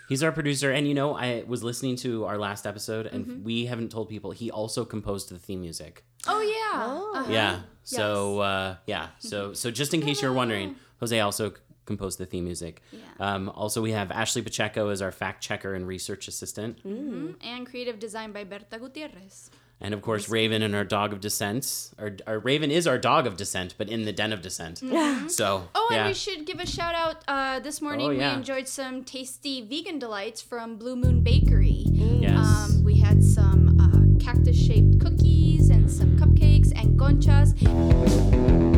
He's 0.09 0.23
our 0.23 0.33
producer. 0.33 0.71
And 0.71 0.87
you 0.87 0.95
know, 0.95 1.15
I 1.17 1.45
was 1.47 1.63
listening 1.65 1.97
to 1.97 2.25
our 2.27 2.39
last 2.39 2.67
episode, 2.67 3.07
and 3.07 3.27
Mm-hmm. 3.27 3.45
we 3.45 3.67
haven't 3.67 3.91
told 3.91 4.09
people 4.09 4.31
he 4.33 4.51
also 4.51 4.85
composed 4.85 5.29
the 5.31 5.39
theme 5.39 5.61
music. 5.61 6.05
Oh, 6.27 6.41
yeah. 6.41 6.81
Oh. 6.85 7.13
Uh-huh. 7.17 7.33
Yeah. 7.33 7.61
So 7.85 8.41
uh, 8.41 8.77
yeah. 8.87 9.09
So 9.19 9.53
so 9.61 9.71
just 9.71 9.95
in 9.95 10.01
case 10.03 10.21
you're 10.23 10.33
wondering, 10.33 10.77
Jose 11.01 11.19
also 11.21 11.53
composed 11.85 12.19
the 12.19 12.27
theme 12.27 12.45
music. 12.45 12.81
Yeah. 12.93 13.01
Um, 13.19 13.49
also, 13.49 13.83
we 13.83 13.91
have 13.93 14.11
Ashley 14.13 14.41
Pacheco 14.43 14.89
as 14.89 15.03
our 15.03 15.11
fact 15.11 15.43
checker 15.43 15.75
and 15.75 15.85
research 15.87 16.29
assistant. 16.29 16.83
Mhm. 16.87 17.35
And 17.43 17.67
creative 17.67 17.99
design 17.99 18.31
by 18.33 18.45
Berta 18.45 18.79
Gutierrez. 18.79 19.51
And 19.85 19.93
of 19.95 20.01
course, 20.01 20.29
Raven 20.29 20.63
and 20.63 20.77
our 20.77 20.85
dog 20.85 21.13
of 21.13 21.19
descent. 21.21 21.91
Our, 21.99 22.13
our 22.27 22.39
Raven 22.39 22.71
is 22.71 22.87
our 22.87 22.99
dog 22.99 23.27
of 23.27 23.37
descent, 23.37 23.75
but 23.77 23.89
in 23.89 24.05
the 24.05 24.13
den 24.13 24.33
of 24.33 24.41
descent. 24.41 24.79
So, 25.29 25.69
Oh, 25.75 25.89
and 25.91 25.97
yeah. 25.97 26.07
we 26.07 26.15
should 26.15 26.47
give 26.47 26.61
a 26.61 26.67
shout 26.67 26.95
out. 26.95 27.25
Uh, 27.27 27.59
this 27.59 27.83
morning 27.83 28.07
Oh, 28.07 28.11
yeah. 28.11 28.31
we 28.33 28.37
enjoyed 28.39 28.69
some 28.69 29.03
tasty 29.03 29.61
vegan 29.61 29.99
delights 29.99 30.41
from 30.41 30.77
Bleu 30.77 30.95
Moon 30.95 31.23
Bakery. 31.23 31.85
Yes. 31.91 32.37
Um, 32.39 32.85
we 32.85 32.95
had 32.99 33.25
some 33.25 33.61
uh, 33.81 34.25
cactus 34.25 34.57
shaped 34.57 35.01
cookies 35.01 35.69
and 35.69 35.91
some 35.91 36.17
cupcakes 36.17 36.71
and 36.81 36.97
conchas. 36.99 38.72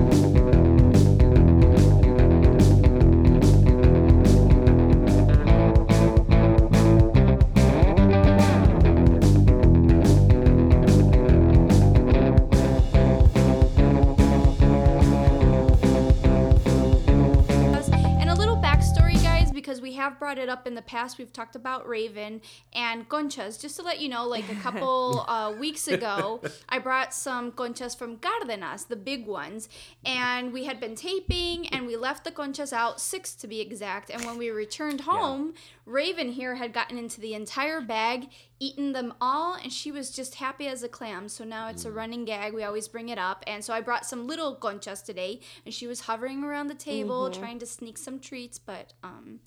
Brought 20.35 20.43
it 20.43 20.49
up 20.49 20.67
in 20.67 20.75
the 20.75 20.83
past. 20.83 21.17
We've 21.17 21.33
talked 21.33 21.55
about 21.55 21.87
Raven 21.89 22.41
and 22.73 23.09
conchas. 23.09 23.61
Just 23.61 23.77
to 23.77 23.83
let 23.83 24.01
you 24.01 24.09
know, 24.09 24.27
like 24.27 24.51
a 24.51 24.55
couple 24.63 25.25
uh, 25.29 25.55
weeks 25.59 25.87
ago, 25.87 26.41
I 26.69 26.81
brought 26.81 27.15
some 27.15 27.53
conchas 27.53 27.97
from 27.97 28.17
Cardenas, 28.17 28.87
the 28.87 28.97
big 28.97 29.27
ones, 29.27 29.69
and 30.05 30.53
we 30.53 30.65
had 30.65 30.81
been 30.81 30.97
taping, 30.97 31.69
and 31.69 31.87
we 31.87 31.97
left 31.97 32.25
the 32.25 32.33
conchas 32.33 32.73
out, 32.73 33.01
six 33.01 33.35
to 33.37 33.47
be 33.47 33.61
exact. 33.61 34.11
And 34.11 34.25
when 34.25 34.37
we 34.37 34.51
returned 34.51 35.03
home, 35.03 35.55
Raven 35.87 36.33
here 36.33 36.57
had 36.57 36.73
gotten 36.73 36.99
into 36.99 37.21
the 37.21 37.35
entire 37.35 37.81
bag, 37.81 38.29
eaten 38.59 38.93
them 38.93 39.15
all, 39.21 39.55
and 39.55 39.73
she 39.73 39.93
was 39.93 40.11
just 40.11 40.37
happy 40.37 40.67
as 40.67 40.83
a 40.83 40.89
clam. 40.89 41.29
So 41.29 41.45
now 41.45 41.69
it's 41.69 41.85
a 41.85 41.93
running 41.93 42.25
gag. 42.25 42.55
We 42.55 42.65
always 42.65 42.89
bring 42.89 43.09
it 43.09 43.19
up. 43.19 43.45
And 43.47 43.65
so 43.65 43.73
I 43.73 43.81
brought 43.81 44.05
some 44.05 44.27
little 44.27 44.57
conchas 44.57 45.05
today, 45.05 45.41
and 45.65 45.73
she 45.73 45.87
was 45.87 46.01
hovering 46.01 46.43
around 46.43 46.67
the 46.67 46.75
table 46.75 47.31
trying 47.31 47.61
to 47.61 47.67
sneak 47.67 47.99
some 47.99 48.19
treats, 48.19 48.59
but 48.59 48.95
um, 49.05 49.39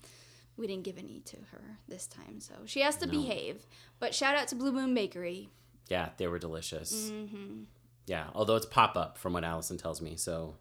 we 0.58 0.66
didn't 0.66 0.84
give 0.84 0.98
any 0.98 1.20
to 1.20 1.36
her 1.52 1.78
this 1.88 2.06
time. 2.06 2.40
So 2.40 2.54
she 2.66 2.80
has 2.80 2.96
to 2.96 3.06
behave. 3.06 3.66
But 4.00 4.14
shout 4.14 4.34
out 4.36 4.48
to 4.48 4.54
Bleu 4.56 4.72
Moon 4.72 4.92
Bakery. 4.94 5.48
yeah, 5.88 6.10
they 6.18 6.26
were 6.26 6.38
delicious. 6.38 7.10
Mm-hmm. 7.10 7.62
Yeah, 8.06 8.26
although 8.34 8.56
it's 8.56 8.66
pop 8.66 8.96
up 8.96 9.16
from 9.18 9.32
what 9.34 9.44
Allison 9.44 9.76
tells 9.78 10.00
me, 10.02 10.16
so 10.16 10.56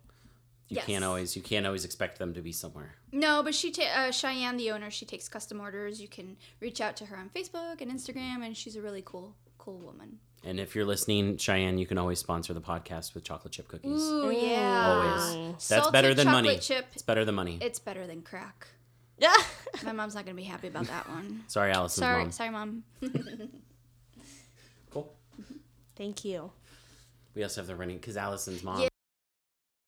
you 0.69 0.75
Yes. 0.75 0.85
can't 0.85 1.03
always 1.05 1.35
you 1.35 1.41
can't 1.41 1.65
always 1.65 1.85
expect 1.85 2.19
them 2.19 2.33
to 2.33 2.41
be 2.41 2.51
somewhere. 2.51 2.95
No, 3.11 3.41
but 3.41 3.55
she, 3.55 3.71
ta- 3.71 3.83
uh, 3.95 4.11
Cheyenne, 4.11 4.57
the 4.57 4.71
owner, 4.71 4.91
she 4.91 5.05
takes 5.05 5.29
custom 5.29 5.61
orders. 5.61 6.01
You 6.01 6.09
can 6.09 6.35
reach 6.59 6.81
out 6.81 6.97
to 6.97 7.05
her 7.05 7.15
on 7.17 7.29
Facebook 7.29 7.79
and 7.81 7.89
Instagram, 7.91 8.45
and 8.45 8.55
she's 8.55 8.75
a 8.75 8.81
really 8.81 9.01
cool, 9.05 9.33
cool 9.57 9.77
woman. 9.79 10.19
And 10.43 10.59
if 10.59 10.75
you're 10.75 10.85
listening, 10.85 11.37
Cheyenne, 11.37 11.77
you 11.77 11.85
can 11.87 11.97
always 11.97 12.19
sponsor 12.19 12.53
the 12.53 12.61
podcast 12.61 13.13
with 13.15 13.23
chocolate 13.23 13.53
chip 13.53 13.67
cookies. 13.69 14.01
Ooh, 14.01 14.29
yeah. 14.29 14.87
Always. 14.87 15.51
That's 15.53 15.65
Salted 15.65 15.93
better 15.93 16.13
than 16.13 16.25
chocolate 16.25 16.45
money. 16.45 16.59
chip. 16.59 16.85
It's 16.93 17.01
better 17.01 17.23
than 17.25 17.35
money. 17.35 17.57
It's 17.61 17.79
better 17.79 18.05
than 18.05 18.21
crack. 18.21 18.67
Yeah. 19.17 19.33
My 19.83 19.91
mom's 19.91 20.15
not 20.15 20.25
gonna 20.25 20.35
be 20.35 20.43
happy 20.43 20.67
about 20.67 20.85
that 20.87 21.09
one. 21.09 21.43
Sorry, 21.47 21.71
Allison's 21.71 21.93
sorry, 22.05 22.23
mom. 22.23 22.31
sorry, 22.31 22.49
mom. 22.49 22.83
Cool. 24.91 25.13
Thank 25.95 26.25
you. 26.25 26.51
We 27.35 27.43
also 27.43 27.61
have 27.61 27.67
the 27.67 27.75
running 27.75 27.97
because 27.97 28.17
Allison's 28.17 28.63
mom. 28.63 28.81
Yeah. 28.81 28.87